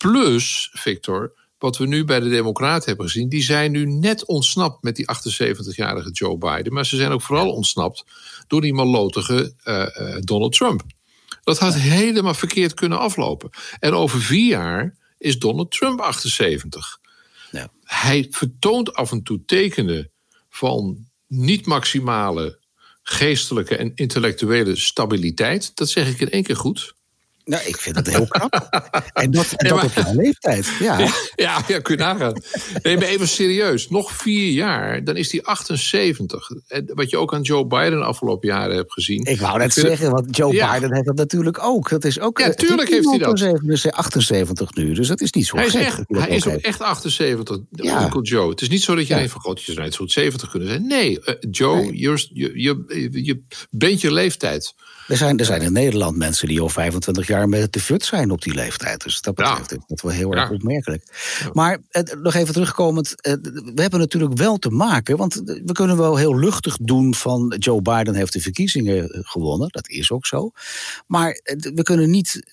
Plus, 0.04 0.70
Victor, 0.74 1.34
wat 1.58 1.78
we 1.78 1.86
nu 1.86 2.06
bij 2.06 2.20
de 2.20 2.30
Democraten 2.30 2.88
hebben 2.88 3.06
gezien, 3.06 3.30
die 3.30 3.44
zijn 3.44 3.72
nu 3.72 3.86
net 3.86 4.26
ontsnapt 4.26 4.84
met 4.84 4.96
die 4.96 5.06
78-jarige 5.06 6.12
Joe 6.12 6.38
Biden. 6.38 6.74
Maar 6.74 6.86
ze 6.86 6.96
zijn 6.96 7.12
ook 7.12 7.22
vooral 7.22 7.52
ontsnapt 7.52 8.04
door 8.48 8.62
die 8.62 8.74
malotige 8.74 9.54
uh, 9.66 10.18
Donald 10.20 10.54
Trump. 10.54 10.82
Dat 11.44 11.60
had 11.60 11.74
helemaal 11.74 12.34
verkeerd 12.34 12.74
kunnen 12.74 13.00
aflopen. 13.00 13.50
En 13.80 13.94
over 13.94 14.22
vier 14.22 14.48
jaar 14.48 14.98
is 15.18 15.40
Donald 15.40 15.72
Trump 15.72 16.00
78. 16.00 17.00
Ja. 17.52 17.70
Hij 17.84 18.28
vertoont 18.30 18.94
af 18.94 19.12
en 19.12 19.24
toe 19.24 19.46
tekenen 19.46 20.12
van 20.50 21.08
niet-maximale 21.28 22.60
geestelijke 23.04 23.76
en 23.76 23.92
intellectuele 23.96 24.76
stabiliteit. 24.76 25.76
Dat 25.76 25.90
zeg 25.90 26.10
ik 26.10 26.20
in 26.20 26.30
één 26.30 26.44
keer 26.44 26.56
goed. 26.56 26.94
Nou, 27.46 27.64
ik 27.66 27.78
vind 27.78 27.96
dat 27.96 28.08
heel 28.08 28.28
knap. 28.28 28.70
en 29.14 29.32
dat, 29.32 29.52
en 29.52 29.68
dat 29.68 29.84
op 29.84 29.92
jouw 29.94 30.14
leeftijd. 30.14 30.68
Ja. 30.80 31.00
ja, 31.36 31.64
ja, 31.68 31.80
kun 31.80 31.98
je 31.98 32.04
nagaan. 32.04 32.42
Nee, 32.84 32.98
maar 32.98 33.08
even 33.08 33.28
serieus. 33.28 33.90
Nog 33.90 34.12
vier 34.12 34.52
jaar, 34.52 35.04
dan 35.04 35.16
is 35.16 35.32
hij 35.32 35.42
78. 35.42 36.50
Wat 36.86 37.10
je 37.10 37.18
ook 37.18 37.34
aan 37.34 37.42
Joe 37.42 37.68
Biden 37.68 38.00
de 38.00 38.06
afgelopen 38.06 38.48
jaren 38.48 38.76
hebt 38.76 38.94
gezien. 38.94 39.26
Ik 39.26 39.40
wou 39.40 39.58
net 39.58 39.74
zeggen, 39.74 40.12
want 40.12 40.38
Joe 40.38 40.52
Biden 40.52 40.94
heeft 40.94 41.06
dat 41.06 41.16
natuurlijk 41.16 41.64
ook. 41.64 41.90
Dat 41.90 42.06
is 42.06 42.20
ook 42.20 42.40
ja, 42.40 42.50
tuurlijk 42.50 42.90
heeft 42.90 43.10
hij 43.10 43.18
dat. 43.18 43.92
78 43.92 44.74
nu, 44.76 44.94
dus 44.94 45.08
dat 45.08 45.22
is 45.22 45.32
niet 45.32 45.46
zo 45.46 45.56
hij 45.56 45.66
Is 45.66 45.74
echt, 45.76 46.02
hij 46.08 46.28
is 46.28 46.48
ook 46.48 46.62
echt 46.62 46.82
78, 46.82 47.60
ja. 47.72 48.04
Uncle 48.04 48.22
Joe. 48.22 48.50
Het 48.50 48.62
is 48.62 48.70
niet 48.70 48.84
zo 48.84 48.96
dat 48.96 49.08
je 49.08 49.14
denkt 49.14 49.32
van, 49.32 49.42
god, 49.42 49.64
je 49.64 49.72
zou 49.72 49.86
net 49.86 49.94
zo 49.94 50.00
goed 50.00 50.12
70 50.12 50.50
kunnen 50.50 50.68
zijn. 50.68 50.88
Nee, 50.88 51.20
uh, 51.26 51.36
Joe, 51.52 52.00
Je, 52.00 52.30
je, 52.34 53.10
je 53.12 53.44
bent 53.70 54.02
je 54.02 54.12
leeftijd. 54.12 54.74
Er 55.08 55.18
zijn, 55.18 55.40
er 55.40 55.46
zijn 55.46 55.62
in 55.62 55.74
Nederland 55.74 56.18
mensen 56.18 56.48
die 56.48 56.62
al 56.62 56.70
25 56.70 57.28
jaar 57.28 57.50
met 57.50 57.74
de 57.74 57.80
fut 57.80 58.06
zijn 58.06 58.32
op 58.32 58.42
die 58.42 58.54
leeftijd. 58.54 59.04
Dus 59.04 59.22
dat 59.22 59.36
betreft 59.36 59.70
ja. 59.70 59.78
dat 59.88 60.02
wel 60.02 60.12
heel 60.12 60.34
erg 60.34 60.52
opmerkelijk. 60.52 61.04
Maar 61.54 61.78
eh, 61.90 62.04
nog 62.22 62.34
even 62.34 62.54
terugkomend. 62.54 63.22
Eh, 63.22 63.34
we 63.76 63.82
hebben 63.82 64.00
natuurlijk 64.00 64.38
wel 64.38 64.58
te 64.58 64.70
maken. 64.70 65.18
Want 65.18 65.34
we 65.44 65.72
kunnen 65.72 65.98
wel 65.98 66.16
heel 66.16 66.40
luchtig 66.40 66.78
doen 66.82 67.16
van 67.16 67.56
Joe 67.60 67.82
Biden 67.82 68.16
heeft 68.16 68.34
de 68.34 68.42
verkiezingen 68.42 69.10
eh, 69.10 69.20
gewonnen. 69.24 69.70
Dat 69.70 69.90
is 69.90 70.12
ook 70.12 70.26
zo. 70.26 70.52
Maar 71.08 71.32
eh, 71.32 71.56
we 71.74 71.84
kunnen 71.84 72.10
niet 72.10 72.44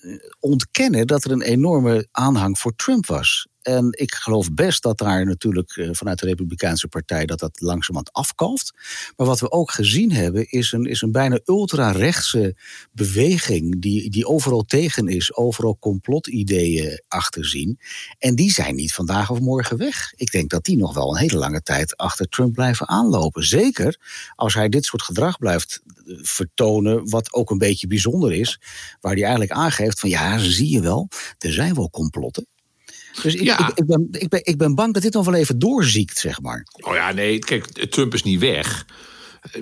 ontkennen 0.40 1.06
dat 1.06 1.24
er 1.24 1.30
een 1.30 1.42
enorme 1.42 2.08
aanhang 2.12 2.58
voor 2.58 2.72
Trump 2.76 3.06
was. 3.06 3.48
En 3.70 3.88
ik 3.90 4.14
geloof 4.14 4.52
best 4.52 4.82
dat 4.82 4.98
daar 4.98 5.26
natuurlijk 5.26 5.76
eh, 5.76 5.88
vanuit 5.92 6.18
de 6.18 6.26
Republikeinse 6.26 6.88
Partij 6.88 7.26
dat 7.26 7.38
dat 7.38 7.60
langzamerhand 7.60 8.12
afkalft. 8.12 8.72
Maar 9.16 9.26
wat 9.26 9.40
we 9.40 9.50
ook 9.50 9.70
gezien 9.70 10.12
hebben 10.12 10.50
is 10.50 10.72
een, 10.72 10.84
is 10.84 11.02
een 11.02 11.12
bijna 11.12 11.40
ultra-rechtse 11.44 12.56
beweging 12.92 13.80
die, 13.80 14.10
die 14.10 14.26
overal 14.26 14.62
tegen 14.62 15.08
is, 15.08 15.34
overal 15.34 15.76
complotideeën 15.78 17.02
achterzien. 17.08 17.78
En 18.18 18.34
die 18.34 18.52
zijn 18.52 18.74
niet 18.74 18.94
vandaag 18.94 19.30
of 19.30 19.40
morgen 19.40 19.76
weg. 19.76 20.12
Ik 20.16 20.30
denk 20.30 20.50
dat 20.50 20.64
die 20.64 20.76
nog 20.76 20.94
wel 20.94 21.10
een 21.10 21.20
hele 21.20 21.38
lange 21.38 21.62
tijd 21.62 21.96
achter 21.96 22.28
Trump 22.28 22.52
blijven 22.52 22.88
aanlopen. 22.88 23.44
Zeker 23.44 23.98
als 24.34 24.54
hij 24.54 24.68
dit 24.68 24.84
soort 24.84 25.02
gedrag 25.02 25.38
blijft 25.38 25.82
eh, 25.84 26.18
vertonen, 26.22 27.10
wat 27.10 27.32
ook 27.32 27.50
een 27.50 27.58
beetje 27.58 27.86
bijzonder 27.86 28.32
is, 28.32 28.60
waar 29.00 29.12
hij 29.12 29.22
eigenlijk 29.22 29.52
aangeeft 29.52 30.00
van 30.00 30.08
ja, 30.08 30.38
zie 30.38 30.70
je 30.70 30.80
wel, 30.80 31.08
er 31.38 31.52
zijn 31.52 31.74
wel 31.74 31.90
complotten. 31.90 32.46
Dus 33.22 33.34
ik, 33.34 33.40
ik, 33.40 33.70
ik, 33.74 33.86
ben, 33.86 34.08
ik, 34.10 34.28
ben, 34.28 34.40
ik 34.44 34.56
ben 34.56 34.74
bang 34.74 34.94
dat 34.94 35.02
dit 35.02 35.12
nog 35.12 35.24
wel 35.24 35.34
even 35.34 35.58
doorziekt, 35.58 36.18
zeg 36.18 36.40
maar. 36.40 36.66
Oh 36.80 36.94
ja, 36.94 37.12
nee, 37.12 37.38
kijk, 37.38 37.66
Trump 37.66 38.14
is 38.14 38.22
niet 38.22 38.40
weg. 38.40 38.86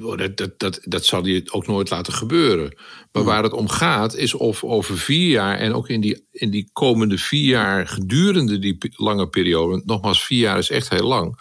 Dat, 0.01 0.37
dat, 0.37 0.59
dat, 0.59 0.81
dat 0.83 1.05
zal 1.05 1.23
hij 1.23 1.47
ook 1.51 1.67
nooit 1.67 1.91
laten 1.91 2.13
gebeuren. 2.13 2.79
Maar 3.13 3.25
waar 3.25 3.43
het 3.43 3.53
om 3.53 3.69
gaat, 3.69 4.15
is 4.15 4.35
of 4.35 4.65
over 4.65 4.99
vier 4.99 5.31
jaar 5.31 5.59
en 5.59 5.75
ook 5.75 5.89
in 5.89 6.01
die, 6.01 6.27
in 6.31 6.51
die 6.51 6.71
komende 6.73 7.19
vier 7.19 7.49
jaar 7.49 7.87
gedurende 7.87 8.59
die 8.59 8.79
lange 8.97 9.29
periode, 9.29 9.83
nogmaals, 9.85 10.25
vier 10.25 10.39
jaar 10.39 10.59
is 10.59 10.71
echt 10.71 10.89
heel 10.89 11.07
lang. 11.07 11.41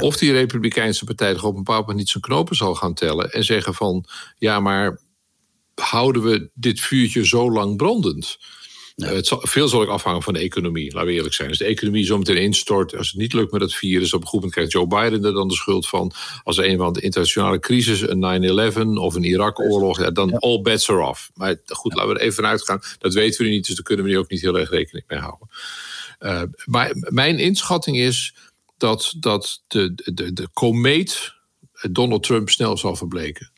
Of 0.00 0.16
die 0.16 0.32
Republikeinse 0.32 1.04
partij 1.04 1.32
toch 1.32 1.44
op 1.44 1.56
een 1.56 1.62
bepaald 1.62 1.80
moment 1.80 1.98
niet 1.98 2.08
zijn 2.08 2.22
knopen 2.22 2.56
zal 2.56 2.74
gaan 2.74 2.94
tellen 2.94 3.32
en 3.32 3.44
zeggen 3.44 3.74
van 3.74 4.04
ja, 4.38 4.60
maar 4.60 5.00
houden 5.74 6.22
we 6.22 6.50
dit 6.54 6.80
vuurtje 6.80 7.26
zo 7.26 7.50
lang 7.50 7.76
brandend? 7.76 8.38
Ja. 8.96 9.12
Het 9.12 9.26
zal, 9.26 9.38
veel 9.42 9.68
zal 9.68 9.80
ook 9.80 9.88
afhangen 9.88 10.22
van 10.22 10.34
de 10.34 10.40
economie, 10.40 10.92
laten 10.92 11.08
we 11.08 11.14
eerlijk 11.14 11.34
zijn. 11.34 11.48
Als 11.48 11.58
de 11.58 11.64
economie 11.64 12.04
zo 12.04 12.18
meteen 12.18 12.36
instort, 12.36 12.96
als 12.96 13.06
het 13.06 13.16
niet 13.16 13.32
lukt 13.32 13.52
met 13.52 13.60
het 13.60 13.74
virus, 13.74 14.12
op 14.12 14.20
een 14.20 14.26
goed 14.26 14.34
moment 14.34 14.52
krijgt 14.52 14.72
Joe 14.72 14.86
Biden 14.86 15.24
er 15.24 15.32
dan 15.32 15.48
de 15.48 15.54
schuld 15.54 15.88
van. 15.88 16.12
Als 16.42 16.58
er 16.58 16.68
een 16.68 16.78
van 16.78 16.92
de 16.92 17.00
internationale 17.00 17.58
crisis, 17.58 18.00
een 18.00 18.96
9-11 18.96 18.98
of 18.98 19.14
een 19.14 19.24
Irak-oorlog, 19.24 19.98
ja, 20.00 20.10
dan 20.10 20.38
all 20.38 20.60
bets 20.60 20.90
are 20.90 21.08
off. 21.08 21.30
Maar 21.34 21.56
goed, 21.66 21.94
laten 21.94 22.12
we 22.12 22.18
er 22.18 22.20
even 22.20 22.34
vanuit 22.34 22.64
gaan. 22.64 22.80
Dat 22.98 23.14
weten 23.14 23.44
we 23.44 23.50
niet, 23.50 23.66
dus 23.66 23.74
daar 23.74 23.84
kunnen 23.84 24.04
we 24.04 24.10
nu 24.10 24.18
ook 24.18 24.30
niet 24.30 24.40
heel 24.40 24.58
erg 24.58 24.70
rekening 24.70 25.04
mee 25.08 25.18
houden. 25.18 25.48
Uh, 26.20 26.42
maar 26.64 26.90
mijn 26.94 27.38
inschatting 27.38 27.98
is 27.98 28.34
dat, 28.76 29.14
dat 29.20 29.62
de, 29.66 29.92
de, 30.14 30.32
de 30.32 30.48
komeet 30.52 31.34
Donald 31.90 32.22
Trump 32.22 32.50
snel 32.50 32.76
zal 32.76 32.96
verbleken. 32.96 33.50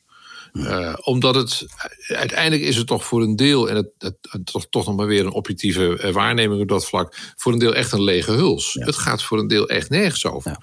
Uh, 0.53 0.95
omdat 1.03 1.35
het 1.35 1.67
uiteindelijk 2.07 2.63
is 2.63 2.77
het 2.77 2.87
toch 2.87 3.05
voor 3.05 3.23
een 3.23 3.37
deel, 3.37 3.69
en 3.69 3.77
het, 3.77 3.91
het, 3.99 4.47
toch, 4.47 4.67
toch 4.71 4.87
nog 4.87 4.97
maar 4.97 5.07
weer 5.07 5.25
een 5.25 5.33
objectieve 5.33 5.99
eh, 5.99 6.13
waarneming 6.13 6.61
op 6.61 6.69
dat 6.69 6.87
vlak, 6.87 7.15
voor 7.37 7.53
een 7.53 7.59
deel 7.59 7.75
echt 7.75 7.93
een 7.93 8.03
lege 8.03 8.33
huls. 8.33 8.77
Het 8.81 8.97
gaat 8.97 9.23
voor 9.23 9.39
een 9.39 9.49
deel 9.49 9.69
echt 9.69 9.91
nergens 9.91 10.27
over. 10.27 10.57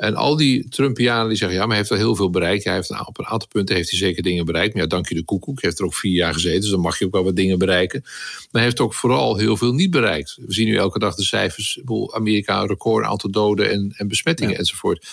En 0.00 0.14
al 0.14 0.36
die 0.36 0.68
Trumpianen 0.68 1.28
die 1.28 1.36
zeggen, 1.36 1.58
ja, 1.58 1.62
maar 1.62 1.76
hij 1.76 1.78
heeft 1.78 1.90
al 1.90 2.06
heel 2.06 2.16
veel 2.16 2.30
bereikt. 2.30 2.64
Hij 2.64 2.74
heeft, 2.74 3.06
op 3.06 3.18
een 3.18 3.26
aantal 3.26 3.48
punten 3.48 3.74
heeft 3.74 3.90
hij 3.90 3.98
zeker 3.98 4.22
dingen 4.22 4.44
bereikt. 4.44 4.74
Maar 4.74 4.82
ja, 4.82 4.88
dank 4.88 5.08
je 5.08 5.14
de 5.14 5.24
koekoek. 5.24 5.60
Hij 5.60 5.68
heeft 5.68 5.78
er 5.78 5.84
ook 5.84 5.94
vier 5.94 6.12
jaar 6.12 6.32
gezeten, 6.32 6.60
dus 6.60 6.70
dan 6.70 6.80
mag 6.80 6.98
je 6.98 7.04
ook 7.04 7.12
wel 7.12 7.24
wat 7.24 7.36
dingen 7.36 7.58
bereiken. 7.58 8.00
Maar 8.02 8.48
hij 8.50 8.62
heeft 8.62 8.80
ook 8.80 8.94
vooral 8.94 9.36
heel 9.36 9.56
veel 9.56 9.72
niet 9.72 9.90
bereikt. 9.90 10.38
We 10.46 10.52
zien 10.52 10.66
nu 10.66 10.76
elke 10.76 10.98
dag 10.98 11.14
de 11.14 11.22
cijfers. 11.22 11.80
Amerika 12.10 12.60
een 12.60 12.66
record 12.66 13.04
aantal 13.04 13.30
doden 13.30 13.70
en, 13.70 13.94
en 13.96 14.08
besmettingen 14.08 14.58
enzovoort. 14.58 15.06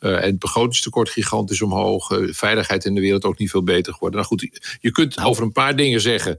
Uh, 0.00 0.12
en 0.12 0.22
het 0.22 0.38
begrotingstekort 0.38 1.10
gigantisch 1.10 1.62
omhoog. 1.62 2.10
Uh, 2.10 2.32
veiligheid 2.32 2.84
in 2.84 2.94
de 2.94 3.00
wereld 3.00 3.24
ook 3.24 3.38
niet 3.38 3.50
veel 3.50 3.64
beter 3.64 3.92
geworden. 3.92 4.20
Nou 4.20 4.30
goed, 4.32 4.76
je 4.80 4.90
kunt 4.90 5.24
over 5.24 5.42
een 5.42 5.52
paar 5.52 5.76
dingen 5.76 6.00
zeggen. 6.00 6.38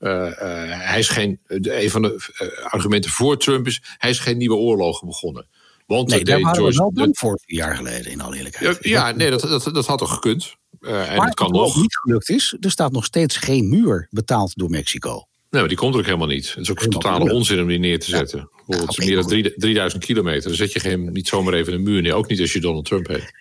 Uh, 0.00 0.28
hij 0.68 0.98
is 0.98 1.08
geen, 1.08 1.38
een 1.46 1.90
van 1.90 2.02
de 2.02 2.30
argumenten 2.70 3.10
voor 3.10 3.38
Trump 3.38 3.66
is, 3.66 3.82
hij 3.98 4.10
is 4.10 4.18
geen 4.18 4.36
nieuwe 4.36 4.56
oorlogen 4.56 5.06
begonnen. 5.06 5.46
Want 5.86 6.08
nee, 6.08 6.24
daar 6.24 6.40
waren 6.40 6.56
George, 6.56 6.84
we 6.84 6.90
wel 6.94 7.08
voor 7.12 7.40
vier 7.44 7.56
jaar 7.58 7.76
geleden, 7.76 8.12
in 8.12 8.20
alle 8.20 8.36
eerlijkheid. 8.36 8.78
Ja, 8.80 9.10
nee, 9.10 9.30
dat, 9.30 9.40
dat, 9.40 9.70
dat 9.72 9.86
had 9.86 9.98
toch 9.98 10.14
gekund. 10.14 10.56
Uh, 10.80 11.10
en 11.10 11.16
maar 11.16 11.26
het 11.26 11.34
kan 11.34 11.50
nog. 11.50 11.76
niet 11.76 11.96
gelukt 11.96 12.28
is, 12.28 12.56
er 12.60 12.70
staat 12.70 12.92
nog 12.92 13.04
steeds 13.04 13.36
geen 13.36 13.68
muur 13.68 14.06
betaald 14.10 14.52
door 14.56 14.70
Mexico. 14.70 15.12
Nee, 15.50 15.60
maar 15.62 15.68
die 15.68 15.76
komt 15.76 15.94
er 15.94 16.00
ook 16.00 16.06
helemaal 16.06 16.26
niet. 16.26 16.48
Het 16.48 16.58
is 16.58 16.70
ook 16.70 16.82
een 16.82 16.90
totale 16.90 17.32
onzin 17.32 17.60
om 17.60 17.66
die 17.66 17.78
neer 17.78 18.00
te 18.00 18.10
zetten. 18.10 18.48
Ja. 18.66 18.84
is 18.86 18.96
meer 18.96 19.16
dan 19.16 19.52
3000 19.56 20.04
kilometer. 20.04 20.42
Dan 20.42 20.54
zet 20.54 20.72
je 20.72 20.80
geen, 20.80 21.12
niet 21.12 21.28
zomaar 21.28 21.54
even 21.54 21.72
een 21.72 21.82
muur 21.82 22.02
neer. 22.02 22.14
Ook 22.14 22.28
niet 22.28 22.40
als 22.40 22.52
je 22.52 22.60
Donald 22.60 22.84
Trump 22.84 23.06
heet. 23.06 23.32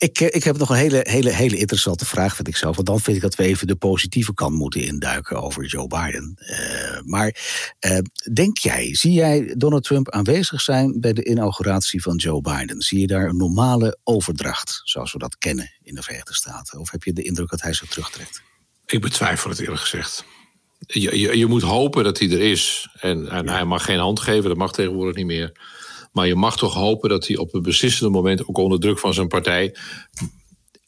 Ik, 0.00 0.20
eh, 0.20 0.28
ik 0.30 0.44
heb 0.44 0.58
nog 0.58 0.70
een 0.70 0.76
hele, 0.76 1.06
hele, 1.08 1.30
hele 1.30 1.56
interessante 1.56 2.04
vraag, 2.04 2.34
vind 2.34 2.48
ik 2.48 2.56
zelf. 2.56 2.74
Want 2.76 2.88
dan 2.88 3.00
vind 3.00 3.16
ik 3.16 3.22
dat 3.22 3.34
we 3.34 3.44
even 3.44 3.66
de 3.66 3.76
positieve 3.76 4.34
kant 4.34 4.54
moeten 4.54 4.80
induiken 4.80 5.42
over 5.42 5.66
Joe 5.66 5.86
Biden. 5.86 6.38
Uh, 6.40 7.00
maar 7.04 7.36
uh, 7.80 7.98
denk 8.32 8.58
jij, 8.58 8.94
zie 8.94 9.12
jij 9.12 9.54
Donald 9.56 9.84
Trump 9.84 10.10
aanwezig 10.10 10.60
zijn 10.60 11.00
bij 11.00 11.12
de 11.12 11.24
inauguratie 11.24 12.02
van 12.02 12.16
Joe 12.16 12.40
Biden? 12.40 12.80
Zie 12.80 13.00
je 13.00 13.06
daar 13.06 13.28
een 13.28 13.36
normale 13.36 13.98
overdracht, 14.04 14.80
zoals 14.84 15.12
we 15.12 15.18
dat 15.18 15.38
kennen 15.38 15.72
in 15.82 15.94
de 15.94 16.02
Verenigde 16.02 16.34
Staten? 16.34 16.80
Of 16.80 16.90
heb 16.90 17.02
je 17.02 17.12
de 17.12 17.22
indruk 17.22 17.50
dat 17.50 17.62
hij 17.62 17.72
zich 17.72 17.88
terugtrekt? 17.88 18.42
Ik 18.86 19.00
betwijfel 19.00 19.50
het 19.50 19.58
eerlijk 19.58 19.80
gezegd. 19.80 20.24
Je, 20.78 21.18
je, 21.18 21.38
je 21.38 21.46
moet 21.46 21.62
hopen 21.62 22.04
dat 22.04 22.18
hij 22.18 22.30
er 22.30 22.40
is. 22.40 22.88
En, 23.00 23.28
en 23.28 23.48
hij 23.48 23.64
mag 23.64 23.84
geen 23.84 23.98
hand 23.98 24.20
geven, 24.20 24.48
dat 24.48 24.58
mag 24.58 24.72
tegenwoordig 24.72 25.16
niet 25.16 25.26
meer. 25.26 25.52
Maar 26.12 26.26
je 26.26 26.34
mag 26.34 26.56
toch 26.56 26.74
hopen 26.74 27.08
dat 27.08 27.26
hij 27.26 27.36
op 27.36 27.54
een 27.54 27.62
beslissende 27.62 28.10
moment, 28.10 28.48
ook 28.48 28.58
onder 28.58 28.80
druk 28.80 28.98
van 28.98 29.14
zijn 29.14 29.28
partij, 29.28 29.76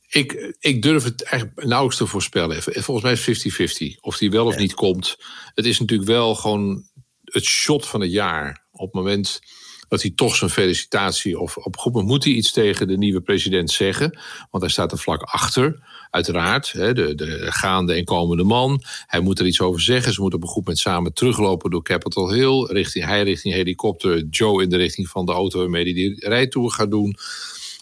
Ik, 0.09 0.55
ik 0.61 0.83
durf 0.83 1.05
het 1.05 1.23
eigenlijk 1.23 1.67
nauwelijks 1.67 1.97
te 1.97 2.07
voorspellen. 2.07 2.63
Volgens 2.63 3.03
mij 3.03 3.13
is 3.13 3.97
50-50. 3.97 4.01
Of 4.01 4.19
die 4.19 4.31
wel 4.31 4.47
of 4.47 4.57
niet 4.57 4.75
komt. 4.75 5.17
Het 5.55 5.67
is 5.67 5.81
natuurlijk 5.81 6.09
wel 6.09 6.35
gewoon 6.35 6.85
het 7.25 7.45
shot 7.45 7.87
van 7.87 8.01
het 8.01 8.13
jaar. 8.13 8.67
Op 8.73 8.87
het 8.87 8.95
moment 8.95 9.41
dat 9.89 10.03
hij 10.03 10.11
toch 10.11 10.37
zijn 10.37 10.51
felicitatie. 10.51 11.39
of 11.39 11.57
op 11.57 11.77
goed 11.77 11.93
moet 12.03 12.25
hij 12.25 12.33
iets 12.33 12.53
tegen 12.53 12.89
de 12.89 12.97
nieuwe 12.97 13.21
president 13.21 13.71
zeggen. 13.71 14.19
Want 14.51 14.63
hij 14.63 14.73
staat 14.73 14.93
er 14.93 14.99
vlak 14.99 15.23
achter. 15.23 15.83
Uiteraard, 16.13 16.73
hè, 16.73 16.93
de, 16.93 17.15
de 17.15 17.53
gaande 17.53 17.95
en 17.95 18.05
komende 18.05 18.43
man. 18.43 18.83
Hij 19.07 19.21
moet 19.21 19.39
er 19.39 19.47
iets 19.47 19.61
over 19.61 19.81
zeggen. 19.81 20.13
Ze 20.13 20.21
moeten 20.21 20.39
op 20.39 20.45
een 20.45 20.51
goed 20.51 20.65
moment 20.65 20.79
samen 20.79 21.13
teruglopen 21.13 21.71
door 21.71 21.83
Capitol 21.83 22.33
Hill. 22.33 22.65
Richting, 22.65 23.05
hij 23.05 23.23
richting 23.23 23.55
helikopter. 23.55 24.25
Joe 24.31 24.63
in 24.63 24.69
de 24.69 24.77
richting 24.77 25.09
van 25.09 25.27
de 25.27 25.33
auto 25.33 25.59
waarmee 25.59 25.85
hij 25.85 25.93
die 25.93 26.29
rijtour 26.29 26.71
gaat 26.71 26.91
doen. 26.91 27.17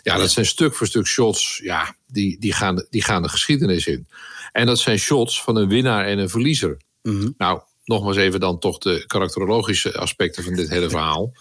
Ja, 0.02 0.16
dat 0.16 0.30
zijn 0.30 0.46
stuk 0.46 0.74
voor 0.74 0.86
stuk 0.86 1.06
shots. 1.06 1.60
Ja, 1.62 1.96
die, 2.06 2.38
die, 2.38 2.52
gaan, 2.52 2.86
die 2.90 3.04
gaan 3.04 3.22
de 3.22 3.28
geschiedenis 3.28 3.86
in. 3.86 4.06
En 4.52 4.66
dat 4.66 4.78
zijn 4.78 4.98
shots 4.98 5.42
van 5.42 5.56
een 5.56 5.68
winnaar 5.68 6.06
en 6.06 6.18
een 6.18 6.30
verliezer. 6.30 6.80
Mm 7.02 7.34
Nou, 7.36 7.60
nogmaals 7.84 8.16
even 8.16 8.40
dan 8.40 8.58
toch 8.58 8.78
de 8.78 9.04
karakterologische 9.06 9.98
aspecten 9.98 10.44
van 10.44 10.54
dit 10.54 10.68
hele 10.68 10.90
verhaal. 10.90 11.32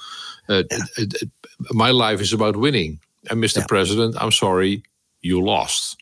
Uh, 0.49 0.63
my 1.57 1.91
life 1.91 2.21
is 2.21 2.33
about 2.33 2.55
winning. 2.55 3.01
En 3.21 3.39
Mr. 3.39 3.65
President, 3.65 4.21
I'm 4.21 4.31
sorry, 4.31 4.81
you 5.19 5.43
lost. 5.43 5.95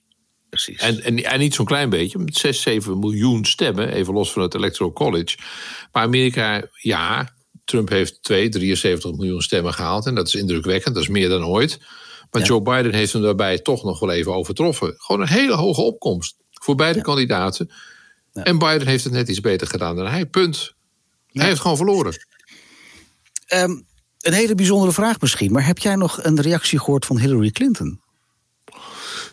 Precies. 0.49 0.79
En, 0.79 1.03
en, 1.03 1.23
en 1.23 1.39
niet 1.39 1.53
zo'n 1.53 1.65
klein 1.65 1.89
beetje, 1.89 2.19
met 2.19 2.37
6, 2.37 2.61
7 2.61 2.99
miljoen 2.99 3.45
stemmen, 3.45 3.93
even 3.93 4.13
los 4.13 4.31
van 4.31 4.41
het 4.41 4.55
Electoral 4.55 4.93
College. 4.93 5.37
Maar 5.91 6.03
Amerika, 6.03 6.67
ja, 6.81 7.33
Trump 7.65 7.89
heeft 7.89 8.23
2, 8.23 8.49
73 8.49 9.11
miljoen 9.11 9.41
stemmen 9.41 9.73
gehaald. 9.73 10.05
En 10.05 10.15
dat 10.15 10.27
is 10.27 10.35
indrukwekkend, 10.35 10.93
dat 10.95 11.03
is 11.03 11.09
meer 11.09 11.29
dan 11.29 11.45
ooit. 11.45 11.79
Maar 12.31 12.41
Joe 12.41 12.61
Biden 12.61 12.93
heeft 12.93 13.13
hem 13.13 13.21
daarbij 13.21 13.59
toch 13.59 13.83
nog 13.83 13.99
wel 13.99 14.11
even 14.11 14.33
overtroffen. 14.33 14.93
Gewoon 14.97 15.21
een 15.21 15.27
hele 15.27 15.53
hoge 15.53 15.81
opkomst 15.81 16.35
voor 16.51 16.75
beide 16.75 17.01
kandidaten. 17.01 17.71
En 18.33 18.57
Biden 18.57 18.87
heeft 18.87 19.03
het 19.03 19.13
net 19.13 19.29
iets 19.29 19.39
beter 19.39 19.67
gedaan 19.67 19.95
dan 19.95 20.07
hij. 20.07 20.25
Punt. 20.25 20.73
Hij 21.27 21.45
heeft 21.45 21.59
gewoon 21.59 21.77
verloren. 21.77 22.25
Um, 23.53 23.85
een 24.19 24.33
hele 24.33 24.55
bijzondere 24.55 24.91
vraag 24.91 25.19
misschien, 25.21 25.51
maar 25.51 25.65
heb 25.65 25.77
jij 25.77 25.95
nog 25.95 26.23
een 26.23 26.41
reactie 26.41 26.79
gehoord 26.79 27.05
van 27.05 27.19
Hillary 27.19 27.49
Clinton? 27.49 28.01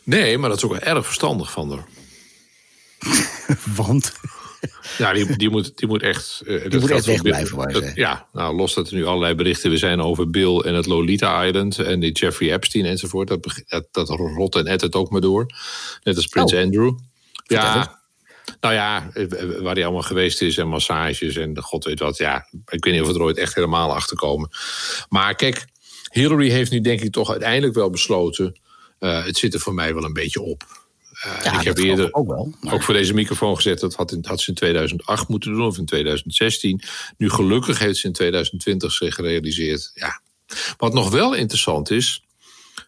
Nee, 0.05 0.39
maar 0.39 0.49
dat 0.49 0.59
is 0.59 0.65
ook 0.65 0.77
erg 0.77 1.05
verstandig 1.05 1.51
van 1.51 1.71
haar. 1.71 1.87
Want? 3.77 4.13
Ja, 4.99 5.13
die, 5.13 5.37
die, 5.37 5.51
moet, 5.51 5.79
die 5.79 5.89
moet 5.89 6.03
echt. 6.03 6.43
Uh, 6.45 6.71
die 6.71 6.81
moet 6.81 6.91
echt 6.91 7.05
wegblijven, 7.05 7.93
Ja, 7.95 8.27
nou, 8.33 8.57
los 8.57 8.75
dat 8.75 8.89
er 8.89 8.95
nu 8.95 9.07
allerlei 9.07 9.35
berichten 9.35 9.71
we 9.71 9.77
zijn 9.77 10.01
over 10.01 10.31
Bill 10.31 10.59
en 10.59 10.75
het 10.75 10.87
Lolita 10.87 11.45
Island 11.45 11.79
en 11.79 12.01
die 12.01 12.13
Jeffrey 12.13 12.53
Epstein 12.53 12.85
enzovoort. 12.85 13.29
Dat, 13.29 13.63
dat, 13.69 13.87
dat 13.91 14.09
rot 14.09 14.55
en 14.55 14.67
et 14.67 14.81
het 14.81 14.95
ook 14.95 15.11
maar 15.11 15.21
door. 15.21 15.47
Net 16.03 16.17
als 16.17 16.27
Prins 16.27 16.53
oh. 16.53 16.61
Andrew. 16.61 16.99
Ja, 17.47 18.03
nou 18.61 18.75
ja, 18.75 19.11
waar 19.61 19.75
hij 19.75 19.85
allemaal 19.85 20.03
geweest 20.03 20.43
is 20.43 20.59
en 20.59 20.69
massages 20.69 21.37
en 21.37 21.63
god 21.63 21.85
weet 21.85 21.99
wat. 22.01 22.17
Ja, 22.17 22.49
ik 22.67 22.85
weet 22.85 22.93
niet 22.93 23.03
of 23.03 23.09
we 23.09 23.15
er 23.15 23.23
ooit 23.23 23.39
echt 23.39 23.55
helemaal 23.55 23.95
achter 23.95 24.17
komen. 24.17 24.51
Maar 25.09 25.35
kijk, 25.35 25.65
Hillary 26.13 26.49
heeft 26.49 26.71
nu 26.71 26.81
denk 26.81 27.01
ik 27.01 27.13
toch 27.13 27.31
uiteindelijk 27.31 27.75
wel 27.75 27.91
besloten. 27.91 28.61
Uh, 29.05 29.25
het 29.25 29.37
zit 29.37 29.55
er 29.55 29.61
voor 29.61 29.75
mij 29.75 29.95
wel 29.95 30.05
een 30.05 30.13
beetje 30.13 30.41
op. 30.41 30.63
Uh, 31.27 31.45
ja, 31.45 31.59
ik 31.59 31.65
heb 31.65 31.79
eerder 31.79 32.13
ook, 32.13 32.29
wel, 32.29 32.55
ook 32.71 32.83
voor 32.83 32.95
deze 32.95 33.15
microfoon 33.15 33.57
gezet. 33.57 33.81
Dat 33.81 33.95
had, 33.95 34.13
in, 34.13 34.25
had 34.27 34.41
ze 34.41 34.49
in 34.49 34.55
2008 34.55 35.29
moeten 35.29 35.53
doen 35.53 35.67
of 35.67 35.79
in 35.79 35.85
2016. 35.85 36.83
Nu 37.17 37.31
gelukkig 37.31 37.79
heeft 37.79 37.99
ze 37.99 38.07
in 38.07 38.13
2020 38.13 38.93
zich 38.93 39.15
gerealiseerd. 39.15 39.91
Ja. 39.95 40.21
Wat 40.77 40.93
nog 40.93 41.11
wel 41.11 41.35
interessant 41.35 41.91
is 41.91 42.25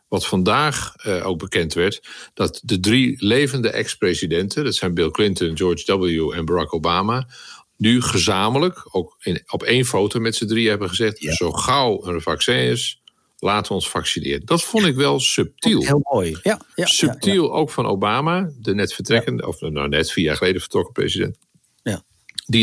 wat 0.08 0.26
vandaag 0.26 0.94
uh, 1.06 1.26
ook 1.26 1.38
bekend 1.38 1.74
werd, 1.74 2.08
dat 2.34 2.60
de 2.64 2.80
drie 2.80 3.24
levende 3.24 3.70
ex-presidenten, 3.70 4.64
dat 4.64 4.74
zijn 4.74 4.94
Bill 4.94 5.10
Clinton, 5.10 5.56
George 5.56 5.98
W. 5.98 6.32
en 6.32 6.44
Barack 6.44 6.74
Obama, 6.74 7.28
nu 7.76 8.02
gezamenlijk, 8.02 8.88
ook 8.96 9.16
in, 9.22 9.42
op 9.46 9.62
één 9.62 9.84
foto 9.84 10.20
met 10.20 10.36
z'n 10.36 10.46
drie 10.46 10.68
hebben 10.68 10.88
gezegd: 10.88 11.18
zo 11.18 11.52
gauw 11.52 12.06
er 12.06 12.14
een 12.14 12.20
vaccin 12.20 12.58
is, 12.58 13.00
laten 13.46 13.68
we 13.68 13.74
ons 13.74 13.90
vaccineren. 13.90 14.46
Dat 14.46 14.62
vond 14.62 14.86
ik 14.86 14.94
wel 14.94 15.20
subtiel. 15.20 15.80
Heel 15.80 16.06
mooi. 16.12 16.36
Ja, 16.42 16.60
ja 16.74 16.86
subtiel 16.86 17.54
ook 17.54 17.70
van 17.70 17.86
Obama, 17.86 18.50
de 18.60 18.74
net 18.74 18.92
vertrekkende, 18.94 19.46
of 19.46 19.60
nou 19.60 19.88
net 19.88 20.12
vier 20.12 20.24
jaar 20.24 20.36
geleden 20.36 20.60
vertrokken 20.60 20.92
president. 20.92 21.38